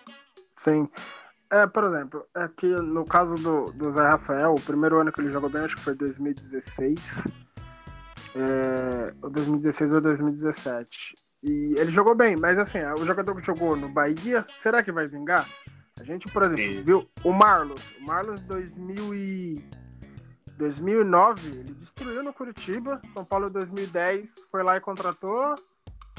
[0.56, 0.88] Sim.
[1.52, 5.22] É, por exemplo, é que no caso do, do Zé Rafael, o primeiro ano que
[5.22, 7.28] ele jogou bem, acho que foi 2016.
[8.36, 11.14] É, 2016 ou 2017.
[11.44, 15.06] E ele jogou bem, mas assim, o jogador que jogou no Bahia, será que vai
[15.06, 15.46] vingar?
[16.04, 16.84] A gente, por exemplo, Sim.
[16.84, 17.82] viu o Marlos.
[17.98, 19.66] O Marlos 2000 e...
[20.58, 23.02] 2009, ele destruiu no Curitiba.
[23.14, 25.56] São Paulo 2010 foi lá e contratou.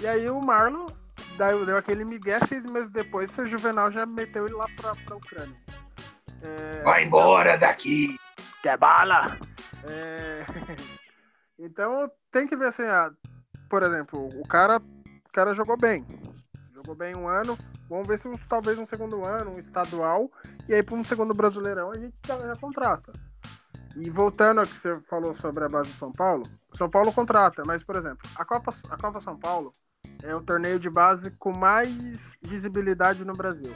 [0.01, 0.91] E aí o Marlos
[1.37, 5.57] deu, aquele migué seis meses depois, o Juvenal já meteu ele lá pra, pra Ucrânia.
[6.41, 6.83] É...
[6.83, 8.19] Vai embora daqui!
[8.63, 9.39] Quer bala!
[9.89, 10.47] É...
[11.61, 13.13] então tem que ver assim, ah,
[13.69, 16.07] por exemplo, o cara, o cara jogou bem.
[16.73, 17.59] Jogou bem um ano.
[17.89, 20.31] Vamos ver se talvez um segundo ano, um estadual.
[20.69, 23.13] E aí para um segundo brasileirão a gente já, já contrata.
[23.97, 26.43] E voltando ao que você falou sobre a base do São Paulo,
[26.77, 29.71] São Paulo contrata, mas, por exemplo, a Copa, a Copa São Paulo
[30.23, 33.73] é o torneio de base com mais visibilidade no Brasil.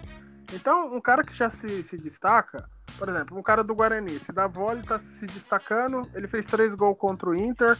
[0.52, 4.32] Então, um cara que já se, se destaca, por exemplo, um cara do Guarani, se
[4.32, 7.76] dá vôlei, tá se destacando, ele fez três gols contra o Inter,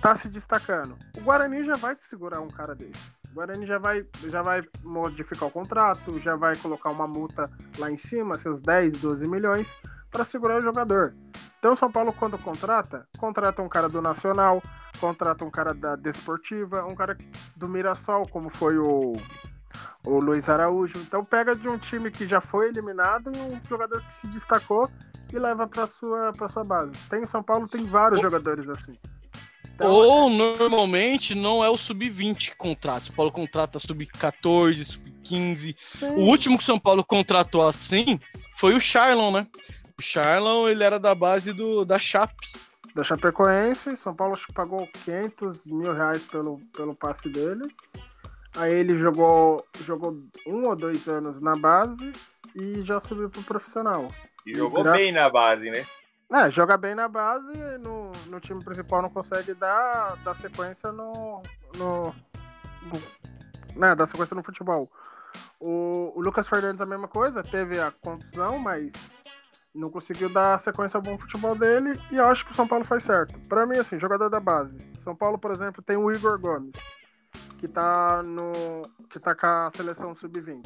[0.00, 0.96] tá se destacando.
[1.18, 3.12] O Guarani já vai segurar um cara desse.
[3.34, 7.90] O Guarani já vai, já vai modificar o contrato, já vai colocar uma multa lá
[7.90, 9.74] em cima, seus 10, 12 milhões,
[10.08, 11.16] para segurar o jogador.
[11.58, 14.62] Então, o São Paulo, quando contrata, contrata um cara do Nacional,
[15.00, 17.18] contrata um cara da Desportiva, um cara
[17.56, 19.14] do Mirassol, como foi o,
[20.06, 20.96] o Luiz Araújo.
[20.98, 24.88] Então, pega de um time que já foi eliminado e um jogador que se destacou
[25.32, 26.92] e leva para sua para sua base.
[27.10, 28.22] Tem São Paulo tem vários o...
[28.22, 28.96] jogadores assim.
[29.74, 33.00] Então, Ou normalmente não é o sub-20 que contrata.
[33.06, 35.76] São Paulo contrata sub-14, sub-15.
[36.16, 38.20] O último que São Paulo contratou assim
[38.56, 39.46] foi o Charlon, né?
[39.98, 42.34] O Charlon, ele era da base do, da Chape.
[42.94, 47.62] Da Chapecoense, São Paulo pagou 500 mil reais pelo, pelo passe dele.
[48.56, 50.16] Aí ele jogou, jogou
[50.46, 52.12] um ou dois anos na base
[52.54, 54.06] e já subiu pro profissional.
[54.46, 54.92] E, e jogou gra...
[54.92, 55.84] bem na base, né?
[56.34, 60.90] É, joga bem na base e no, no time principal não consegue dar, dar sequência
[60.90, 61.40] no.
[61.76, 62.12] no,
[62.82, 64.90] no né, dar sequência no futebol.
[65.60, 68.92] O, o Lucas Fernandes a mesma coisa, teve a contusão, mas
[69.72, 72.84] não conseguiu dar sequência ao bom futebol dele e eu acho que o São Paulo
[72.84, 73.38] faz certo.
[73.48, 74.76] Para mim, assim, jogador da base.
[75.04, 76.74] São Paulo, por exemplo, tem o Igor Gomes,
[77.58, 80.64] que tá no que tá com a seleção sub-20.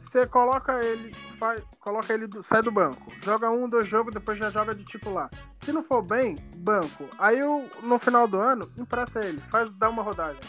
[0.00, 4.48] Você coloca ele, faz, coloca ele, sai do banco, joga um, dois jogos, depois já
[4.48, 5.28] joga de titular.
[5.60, 7.08] Se não for bem, banco.
[7.18, 7.40] Aí
[7.82, 10.40] no final do ano, empresta ele, faz dá uma rodagem.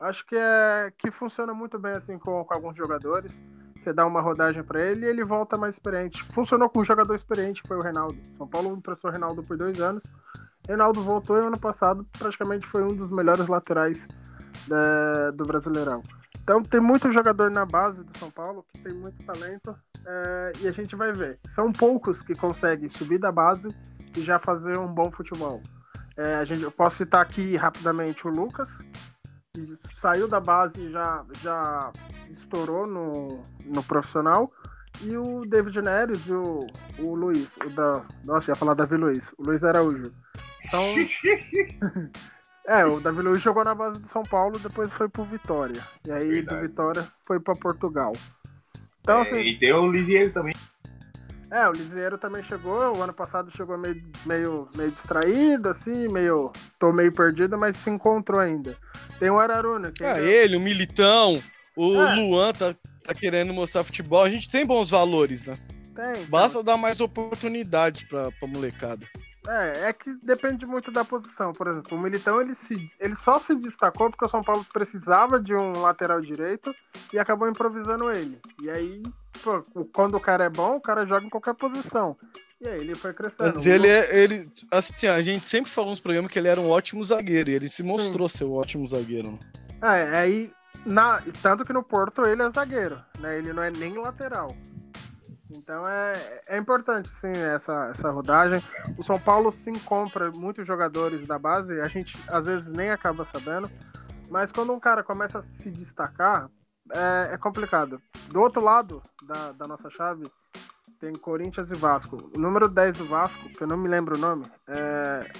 [0.00, 3.38] Acho que é que funciona muito bem assim com, com alguns jogadores.
[3.76, 6.22] Você dá uma rodagem para ele e ele volta mais experiente.
[6.24, 8.16] Funcionou com um jogador experiente, foi o Reinaldo.
[8.38, 10.02] São Paulo emprestou o Reinaldo por dois anos.
[10.66, 14.08] Reinaldo voltou e ano passado praticamente foi um dos melhores laterais
[14.70, 16.02] é, do Brasileirão.
[16.42, 19.76] Então tem muito jogador na base do São Paulo que tem muito talento
[20.08, 21.38] é, e a gente vai ver.
[21.48, 23.68] São poucos que conseguem subir da base
[24.16, 25.60] e já fazer um bom futebol.
[26.16, 28.68] É, a gente, eu posso citar aqui rapidamente o Lucas,
[29.52, 31.92] que saiu da base e já, já
[32.30, 34.50] estourou no, no profissional.
[35.02, 36.66] E o David Neres e o,
[36.98, 38.04] o Luiz, o da.
[38.24, 40.12] Nossa, ia falar Davi Luiz, o Luiz Araújo.
[40.66, 40.82] Então.
[42.66, 45.80] é, o Davi Luiz jogou na base do São Paulo, depois foi pro Vitória.
[46.04, 46.62] E aí Verdade.
[46.62, 48.12] do Vitória foi para Portugal.
[49.00, 50.54] Então, é, assim, e tem o Lisieiro também.
[51.50, 56.52] É, o Lisieiro também chegou, o ano passado chegou meio, meio, meio distraído, assim, meio.
[56.78, 58.76] tô meio perdido, mas se encontrou ainda.
[59.18, 59.90] Tem o Araruna.
[59.90, 61.40] Que ah, ele, o Militão.
[61.74, 62.14] O é.
[62.16, 64.22] Luan tá, tá querendo mostrar futebol.
[64.22, 65.54] A gente tem bons valores, né?
[65.94, 66.26] Tem.
[66.26, 69.06] Basta dar mais oportunidades pra, pra molecada.
[69.48, 71.52] É, é que depende muito da posição.
[71.52, 75.40] Por exemplo, o Militão ele, se, ele só se destacou porque o São Paulo precisava
[75.40, 76.74] de um lateral direito
[77.12, 78.38] e acabou improvisando ele.
[78.62, 79.02] E aí,
[79.42, 82.14] pô, quando o cara é bom, o cara joga em qualquer posição.
[82.60, 83.54] E aí ele foi crescendo.
[83.54, 84.16] Mas ele é.
[84.18, 87.54] Ele, assim, a gente sempre falou nos programas que ele era um ótimo zagueiro e
[87.54, 88.38] ele se mostrou Sim.
[88.38, 89.38] ser um ótimo zagueiro.
[89.80, 90.52] É, aí
[90.84, 93.38] na, tanto que no Porto ele é zagueiro, né?
[93.38, 94.54] Ele não é nem lateral.
[95.50, 98.62] Então é, é importante, sim, essa, essa rodagem.
[98.96, 103.24] O São Paulo sim compra muitos jogadores da base, a gente às vezes nem acaba
[103.24, 103.70] sabendo.
[104.30, 106.50] Mas quando um cara começa a se destacar,
[106.94, 108.00] é, é complicado.
[108.28, 110.24] Do outro lado da, da nossa chave,
[111.00, 112.30] tem Corinthians e Vasco.
[112.36, 115.30] O número 10 do Vasco, que eu não me lembro o nome, é,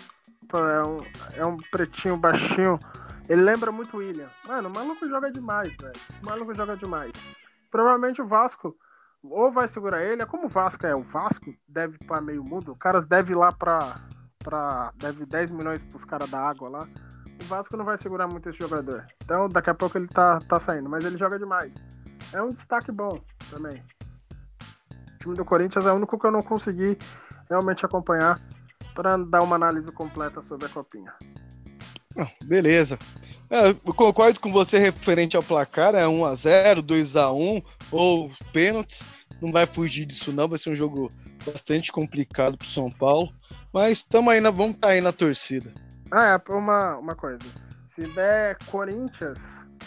[0.54, 0.96] é, um,
[1.36, 2.78] é um pretinho baixinho.
[3.28, 4.30] Ele lembra muito o William.
[4.46, 5.92] Mano, o maluco joga demais, velho.
[6.22, 7.12] O maluco joga demais.
[7.70, 8.74] Provavelmente o Vasco
[9.22, 10.22] ou vai segurar ele.
[10.22, 12.72] É como o Vasco é o Vasco, deve para meio mundo.
[12.72, 13.78] O cara deve lá pra,
[14.38, 14.92] pra.
[14.96, 16.88] Deve 10 milhões pros caras da água lá.
[17.40, 19.06] O Vasco não vai segurar muito esse jogador.
[19.22, 20.88] Então daqui a pouco ele tá, tá saindo.
[20.88, 21.74] Mas ele joga demais.
[22.32, 23.82] É um destaque bom também.
[25.14, 26.98] O time do Corinthians é o único que eu não consegui
[27.48, 28.40] realmente acompanhar
[28.94, 31.12] para dar uma análise completa sobre a copinha.
[32.44, 32.98] Beleza.
[33.50, 39.14] É, eu concordo com você referente ao placar, é 1x0, 2x1 ou pênaltis.
[39.40, 41.08] Não vai fugir disso não, vai ser um jogo
[41.46, 43.32] bastante complicado pro São Paulo.
[43.72, 45.72] Mas estamos aí, na, vamos estar tá aí na torcida.
[46.10, 47.40] Ah, é, uma, uma coisa.
[47.88, 49.38] Se der Corinthians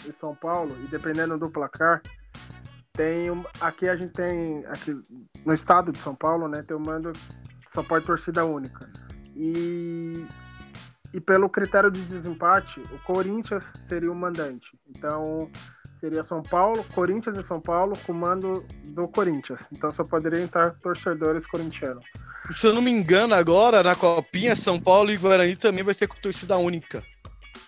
[0.08, 2.00] e São Paulo, e dependendo do placar,
[2.92, 3.28] tem
[3.60, 4.96] aqui a gente tem aqui
[5.44, 7.12] no estado de São Paulo, né, tem o mando
[7.72, 8.88] só pode torcida única.
[9.34, 10.26] E
[11.12, 14.76] e pelo critério de desempate, o Corinthians seria o mandante.
[14.88, 15.50] Então,
[16.02, 19.68] seria São Paulo, Corinthians e São Paulo com mando do Corinthians.
[19.70, 22.04] Então só poderia entrar torcedores corintianos.
[22.56, 26.08] Se eu não me engano, agora na Copinha, São Paulo e Guarani também vai ser
[26.08, 27.04] com torcida única.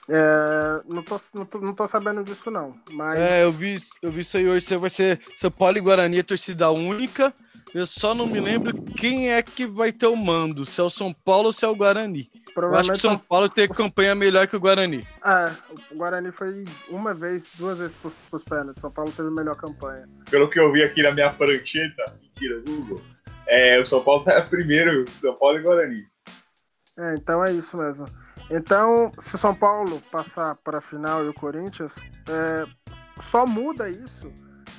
[0.08, 2.74] É, não, tô, não, tô, não tô sabendo disso, não.
[2.92, 3.18] Mas...
[3.18, 4.76] É, eu vi, eu vi isso aí hoje.
[4.76, 7.32] Vai ser São Paulo e Guarani a torcida única.
[7.74, 10.90] Eu só não me lembro quem é que vai ter o mando, se é o
[10.90, 12.30] São Paulo ou se é o Guarani.
[12.56, 15.04] Eu acho que o São Paulo tem campanha melhor que o Guarani.
[15.24, 15.50] É,
[15.92, 18.80] o Guarani foi uma vez, duas vezes para os pênaltis.
[18.80, 20.08] São Paulo teve melhor campanha.
[20.30, 23.02] Pelo que eu vi aqui na minha prancheta, mentira, Google,
[23.48, 26.06] é, o São Paulo tá primeiro, São Paulo e Guarani.
[26.96, 28.04] É, então é isso mesmo.
[28.50, 31.94] Então, se São Paulo passar para a final e o Corinthians,
[32.28, 32.66] é,
[33.30, 34.30] só muda isso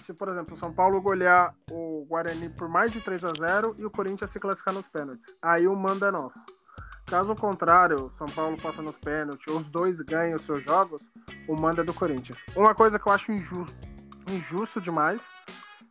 [0.06, 3.76] se, por exemplo, o São Paulo golear o Guarani por mais de 3 a 0
[3.80, 5.26] e o Corinthians se classificar nos pênaltis.
[5.42, 6.40] Aí o mando é nosso.
[7.08, 11.02] Caso contrário, São Paulo passa nos pênaltis, os dois ganham os seus jogos,
[11.48, 12.38] o mando é do Corinthians.
[12.56, 13.76] Uma coisa que eu acho injusto,
[14.30, 15.22] injusto demais,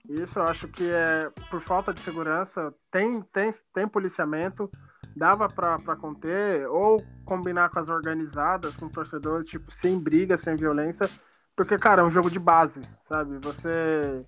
[0.08, 4.70] isso eu acho que é por falta de segurança, tem, tem, tem policiamento,
[5.16, 11.08] dava para conter, ou combinar com as organizadas, com torcedores, tipo, sem briga, sem violência,
[11.56, 13.38] porque, cara, é um jogo de base, sabe?
[13.42, 14.24] Você,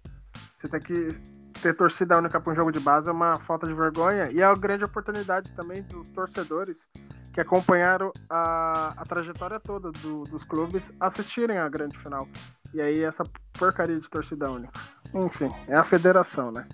[0.56, 3.74] você tem que ter torcida única para um jogo de base é uma falta de
[3.74, 6.86] vergonha e é uma grande oportunidade também dos torcedores
[7.32, 12.28] que acompanharam a, a trajetória toda do, dos clubes assistirem a grande final.
[12.72, 13.24] E aí essa
[13.58, 14.72] porcaria de torcida única.
[15.14, 16.66] Enfim, é a federação, né?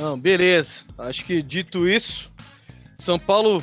[0.00, 0.82] Não, beleza.
[0.98, 2.30] Acho que dito isso,
[2.98, 3.62] São Paulo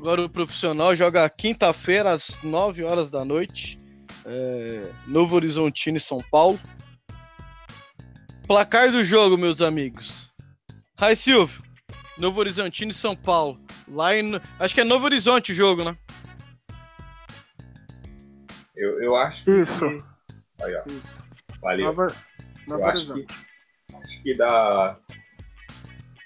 [0.00, 3.76] Agora o profissional joga quinta-feira às 9 horas da noite.
[4.24, 6.58] É, Novo Horizontino e São Paulo.
[8.46, 10.26] Placar do jogo, meus amigos.
[10.96, 11.62] Rai Silvio,
[12.16, 13.60] Novo Horizontino e São Paulo.
[13.86, 14.40] Lá em.
[14.58, 15.94] Acho que é Novo Horizonte o jogo, né?
[18.74, 19.80] Eu, eu acho Isso.
[19.80, 20.64] que.
[20.64, 20.82] Aí, ó.
[20.86, 21.02] Isso.
[21.60, 21.84] Valeu.
[21.84, 22.06] Nova,
[22.66, 23.26] Nova eu acho que,
[23.94, 24.98] acho que dá.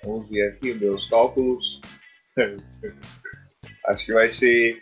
[0.05, 1.81] Vamos ver aqui meus cálculos.
[3.87, 4.81] Acho que vai ser.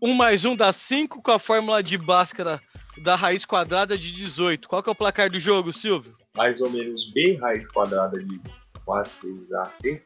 [0.00, 2.60] Um mais um dá 5 com a fórmula de Bhaskara
[2.98, 4.68] da raiz quadrada de 18.
[4.68, 6.16] Qual que é o placar do jogo, Silvio?
[6.36, 8.40] Mais ou menos B raiz quadrada de
[8.84, 10.02] 4 vezes AC.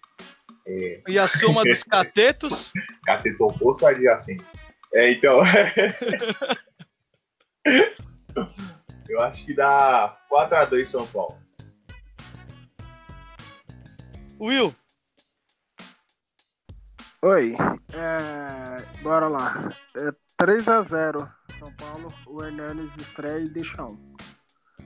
[0.66, 1.03] É...
[1.09, 2.72] E a soma dos catetos?
[3.05, 4.44] Cateto oposto adjacente.
[4.94, 5.42] É, então.
[9.09, 11.39] Eu acho que dá 4x2 São Paulo.
[14.41, 14.74] Will,
[17.22, 17.55] Oi,
[17.93, 19.68] é, bora lá.
[19.95, 20.11] É
[20.43, 24.16] 3x0 São Paulo, o Hernanes estreia e deixa um.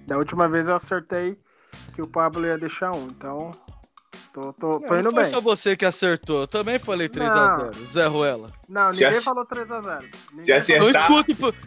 [0.09, 1.38] Da última vez eu acertei
[1.94, 3.52] que o Pablo ia deixar um, então
[4.32, 5.32] tô, tô, tô indo não foi bem.
[5.32, 8.50] só você que acertou, eu também falei 3x0, Zé Ruela.
[8.68, 10.14] Não, ninguém Se falou 3x0.
[10.42, 11.09] Se acertar...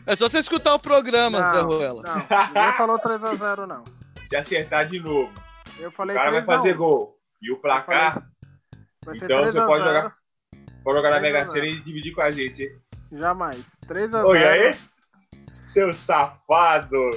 [0.05, 2.03] é só você escutar o programa, não, Zé Ruela.
[2.03, 3.83] Não, ninguém falou 3x0 não.
[4.27, 5.31] Se acertar de novo,
[5.79, 7.16] eu falei o cara vai fazer gol.
[7.41, 8.27] E o placar...
[9.03, 9.21] Falei...
[9.23, 10.15] Então você pode jogar...
[10.83, 12.81] Pode jogar na Mega Sena e dividir com a gente, hein?
[13.11, 13.65] Jamais.
[13.87, 14.25] 3x0.
[14.25, 14.71] Oi, aí?
[15.45, 17.09] Seu safado!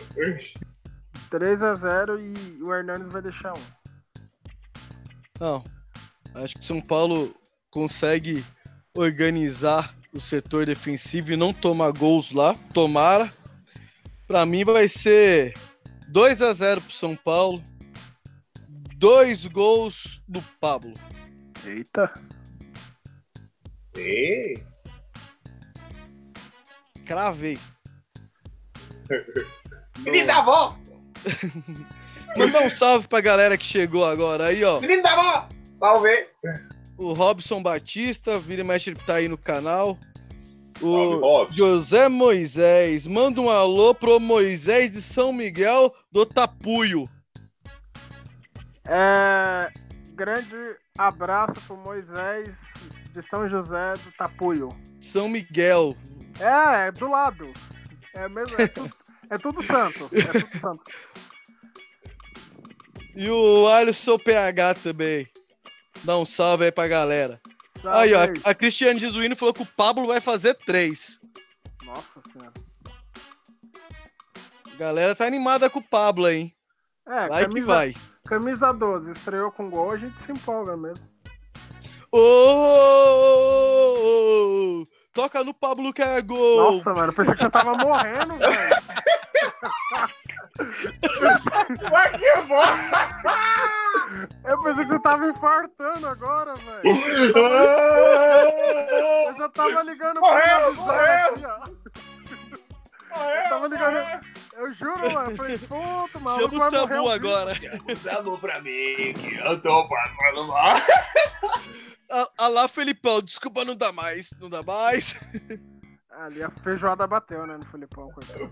[1.30, 3.62] 3x0 e o Hernandes vai deixar um.
[5.38, 5.64] Não.
[6.34, 7.34] Acho que São Paulo
[7.70, 8.44] consegue
[8.96, 12.54] organizar o setor defensivo e não tomar gols lá.
[12.74, 13.32] Tomara.
[14.26, 15.54] Pra mim vai ser
[16.08, 17.62] 2 a 0 pro São Paulo.
[19.01, 20.92] Dois gols do Pablo.
[21.64, 22.12] Eita.
[23.96, 24.62] Ei.
[27.07, 27.57] Cravei.
[30.05, 30.76] Menino da avó!
[32.36, 34.78] Mandar um salve pra galera que chegou agora aí, ó.
[34.80, 35.48] Menino da avó!
[35.72, 36.24] Salve!
[36.98, 39.98] O Robson Batista, vira e mexe, tá aí no canal.
[40.82, 41.46] O.
[41.53, 47.05] José Moisés, manda um alô pro Moisés de São Miguel do Tapuio.
[48.86, 49.70] É,
[50.14, 50.56] grande
[50.98, 52.48] abraço pro Moisés
[53.12, 54.68] de São José do Tapuio.
[55.00, 55.96] São Miguel.
[56.38, 57.52] É, é do lado.
[58.14, 58.90] É mesmo, é tudo,
[59.30, 60.10] é tudo santo.
[60.12, 60.84] É tudo santo.
[63.14, 65.26] E o Alisson PH também.
[66.04, 67.40] Dá um salve aí pra galera.
[67.84, 68.40] Aí, ó, Salve.
[68.44, 71.20] a Cristiane Jesuíno falou que o Pablo vai fazer três.
[71.82, 72.52] Nossa senhora.
[74.72, 76.54] A galera tá animada com o Pablo aí, hein?
[77.06, 77.94] É, Vai que camisa, vai.
[78.30, 81.04] Camisa 12, estreou com gol, a gente se empolga mesmo.
[82.12, 86.72] Ô, ô, ô, ô, Toca no Pablo que é gol!
[86.72, 88.70] Nossa, mano, pensei que você tava morrendo, velho.
[91.90, 92.24] Vai que
[94.44, 96.96] eu pensei que você tava infartando agora, velho.
[99.26, 101.34] Eu já tava ligando Morreu, pra morreu.
[101.44, 102.09] ó.
[103.11, 104.24] Eu tava ligando.
[104.54, 105.30] Eu juro, mano.
[105.32, 106.40] Eu falei, puta, mano.
[106.50, 107.52] Chama o Samu agora.
[107.96, 110.76] Samu pra mim que eu tô passando mal.
[112.12, 115.14] Ah, ah lá, Felipão, desculpa, não dá mais, não dá mais.
[116.11, 118.50] Ali a feijoada bateu, né, no Filipão, coitado.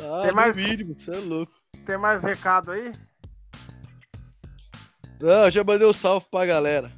[0.00, 1.52] Ah, Tem mais- mínimo, você é louco.
[1.84, 2.92] Tem mais recado aí?
[5.20, 6.92] Não, já mandei o salve pra galera.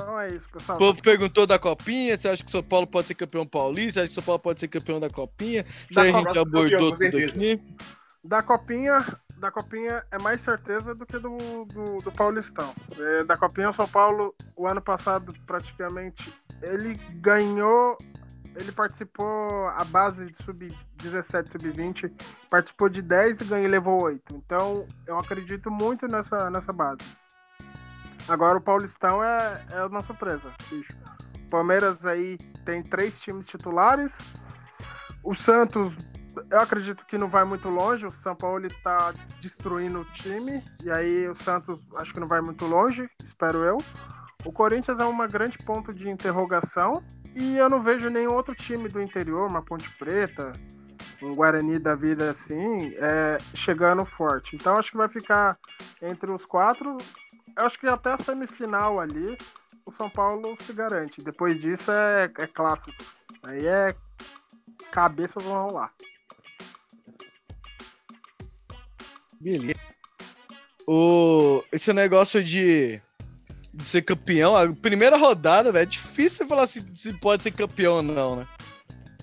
[0.00, 0.76] Então é isso, pessoal.
[0.76, 3.94] O povo perguntou da copinha, você acha que o São Paulo pode ser campeão paulista?
[3.94, 5.66] Você acha que o São Paulo pode ser campeão da copinha?
[5.90, 7.60] Isso aí a gente abordou tudo aqui.
[8.22, 9.04] Da copinha,
[9.38, 11.36] da copinha é mais certeza do que do,
[11.66, 12.72] do, do Paulistão.
[12.96, 16.32] É, da copinha, o São Paulo, o ano passado, praticamente,
[16.62, 17.96] ele ganhou.
[18.54, 22.10] Ele participou a base de sub-17, sub-20,
[22.50, 24.34] participou de 10 e ganhou e levou 8.
[24.34, 27.04] Então, eu acredito muito nessa, nessa base.
[28.28, 30.96] Agora o Paulistão é, é uma surpresa, bicho.
[31.50, 34.12] Palmeiras aí tem três times titulares.
[35.24, 35.94] O Santos
[36.50, 38.06] eu acredito que não vai muito longe.
[38.06, 40.62] O São Paulo ele tá destruindo o time.
[40.84, 43.78] E aí o Santos acho que não vai muito longe, espero eu.
[44.44, 47.02] O Corinthians é uma grande ponto de interrogação.
[47.34, 50.52] E eu não vejo nenhum outro time do interior, uma Ponte Preta,
[51.22, 54.56] um Guarani da vida assim, é, chegando forte.
[54.56, 55.58] Então acho que vai ficar
[56.02, 56.96] entre os quatro.
[57.58, 59.36] Eu acho que até a semifinal ali
[59.84, 61.20] o São Paulo se garante.
[61.20, 62.92] Depois disso é, é clássico.
[63.42, 63.94] Aí é
[64.92, 65.92] cabeças vão rolar.
[69.40, 69.80] Beleza.
[70.86, 71.64] O...
[71.72, 73.00] Esse negócio de...
[73.74, 77.96] de ser campeão, a primeira rodada, velho, é difícil falar se, se pode ser campeão
[77.96, 78.46] ou não, né?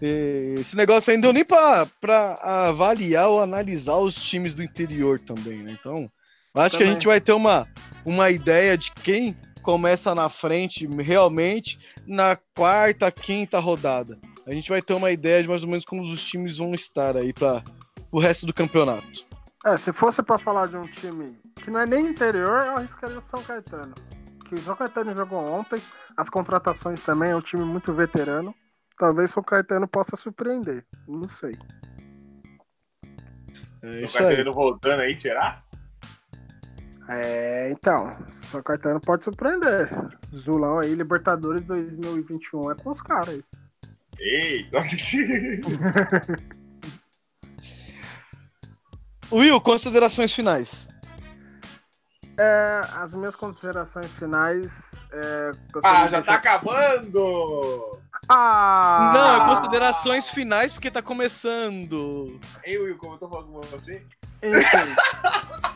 [0.02, 1.88] Esse negócio deu nem pra
[2.42, 5.72] avaliar ou analisar os times do interior também, né?
[5.80, 6.12] Então,
[6.56, 6.94] acho que a Também.
[6.94, 7.68] gente vai ter uma,
[8.06, 14.20] uma ideia de quem começa na frente realmente na quarta, quinta rodada.
[14.48, 17.18] A gente vai ter uma ideia de mais ou menos como os times vão estar
[17.18, 17.64] aí para
[18.12, 19.26] o resto do campeonato.
[19.66, 23.18] É, se fosse pra falar de um time que não é nem interior, eu arriscaria
[23.18, 23.96] o São Caetano.
[24.48, 25.82] Que o São Caetano jogou ontem,
[26.16, 28.54] as contratações também, é um time muito veterano.
[29.00, 31.58] Talvez o São Caetano possa surpreender, não sei.
[33.82, 34.44] É O isso aí.
[34.44, 35.64] voltando aí, será?
[37.08, 39.90] É, então, o São Caetano pode surpreender.
[40.34, 43.44] Zulão aí, Libertadores 2021 é com os caras aí.
[44.20, 44.84] Eita!
[49.32, 50.88] Will, considerações finais.
[52.38, 55.06] É, as minhas considerações finais.
[55.12, 55.52] É,
[55.84, 58.00] ah, já tá acabando!
[58.28, 59.12] Ah!
[59.14, 62.40] Não, é considerações finais porque tá começando.
[62.64, 64.04] Ei, Will, como eu tô falando com você?
[64.42, 64.96] Enfim.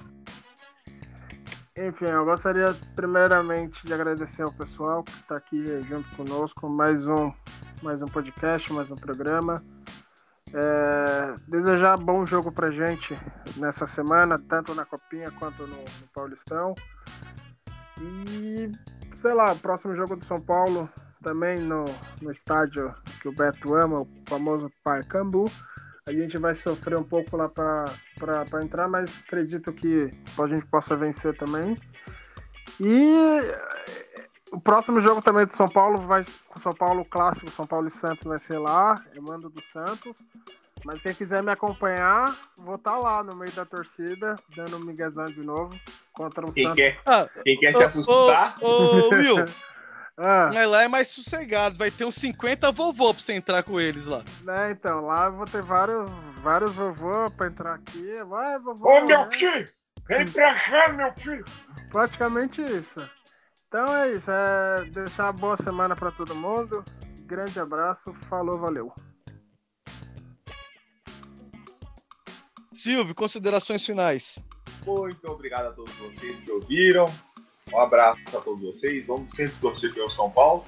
[1.87, 7.31] Enfim, eu gostaria primeiramente de agradecer ao pessoal que está aqui junto conosco, mais um,
[7.81, 9.63] mais um podcast, mais um programa.
[10.53, 13.17] É, desejar bom jogo pra gente
[13.55, 16.75] nessa semana, tanto na Copinha quanto no, no Paulistão.
[18.01, 18.69] E,
[19.15, 20.89] sei lá, o próximo jogo do São Paulo,
[21.23, 21.85] também no,
[22.21, 25.45] no estádio que o Beto ama, o famoso Parcambu.
[26.09, 27.85] A gente vai sofrer um pouco lá para
[28.63, 30.09] entrar, mas acredito que
[30.41, 31.77] a gente possa vencer também.
[32.79, 33.13] E
[33.43, 37.89] eh, o próximo jogo também do São Paulo vai o São Paulo clássico, São Paulo
[37.89, 40.25] e Santos vai ser lá, eu mando do Santos.
[40.83, 45.25] Mas quem quiser me acompanhar, vou estar lá no meio da torcida, dando um miguezão
[45.25, 45.79] de novo
[46.11, 46.75] contra o Quem Santos.
[46.75, 48.55] quer, Ah, quem quer se assustar?
[48.59, 49.45] Ô, ô, Will,
[50.21, 51.77] Ah, mas lá é mais sossegado.
[51.77, 54.21] Vai ter uns 50 vovô pra você entrar com eles lá.
[54.43, 56.09] né, então, lá eu vou ter vários,
[56.41, 58.15] vários vovô pra entrar aqui.
[58.27, 58.89] Vai, vovô.
[58.89, 59.31] Ô, meu né?
[59.31, 59.65] filho!
[60.07, 61.45] Vem pra cá, meu filho!
[61.89, 63.09] Praticamente isso.
[63.67, 64.29] Então é isso.
[64.29, 66.83] É deixar uma boa semana pra todo mundo.
[67.21, 68.13] Grande abraço.
[68.13, 68.91] Falou, valeu.
[72.73, 74.37] Silvio, considerações finais.
[74.85, 77.05] Muito obrigado a todos vocês que ouviram.
[77.73, 79.05] Um abraço a todos vocês.
[79.05, 80.63] Vamos sempre torcer pelo São Paulo.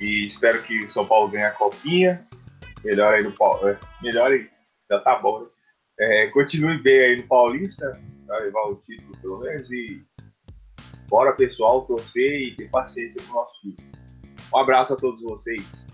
[0.00, 2.26] E espero que o São Paulo ganhe a copinha.
[2.84, 3.68] Melhor aí no Paulo.
[3.68, 4.48] é, Melhor aí.
[4.90, 5.46] Já tá bom, né?
[5.98, 8.00] É, continue bem aí no Paulista.
[8.26, 9.70] Pra levar o título pelo menos.
[9.70, 10.02] E
[11.08, 13.76] bora pessoal torcer e ter paciência com o nosso time.
[14.52, 15.86] Um abraço a todos vocês.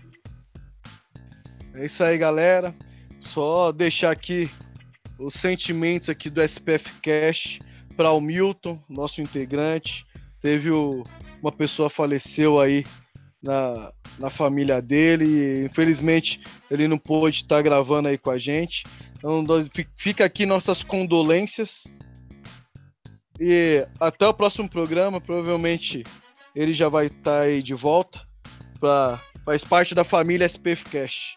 [1.75, 2.73] É isso aí, galera.
[3.19, 4.49] Só deixar aqui
[5.17, 7.59] os sentimentos aqui do SPF Cash
[7.95, 10.05] para o Milton, nosso integrante.
[10.41, 11.03] Teve o-
[11.41, 12.85] uma pessoa faleceu aí
[13.43, 16.39] na, na família dele e infelizmente
[16.69, 18.83] ele não pôde estar gravando aí com a gente.
[19.17, 19.43] Então
[19.97, 21.83] fica aqui nossas condolências.
[23.39, 26.03] E até o próximo programa, provavelmente
[26.55, 28.21] ele já vai estar aí de volta
[28.79, 31.35] para faz parte da família SPF Cash.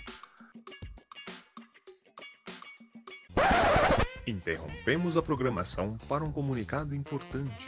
[4.26, 7.68] Interrompemos a programação para um comunicado importante.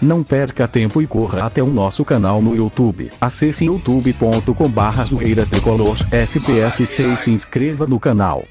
[0.00, 3.10] Não perca tempo e corra até o nosso canal no YouTube.
[3.20, 8.44] Acesse youtube.com barra zoeira tricolor SPF6 e se inscreva no canal.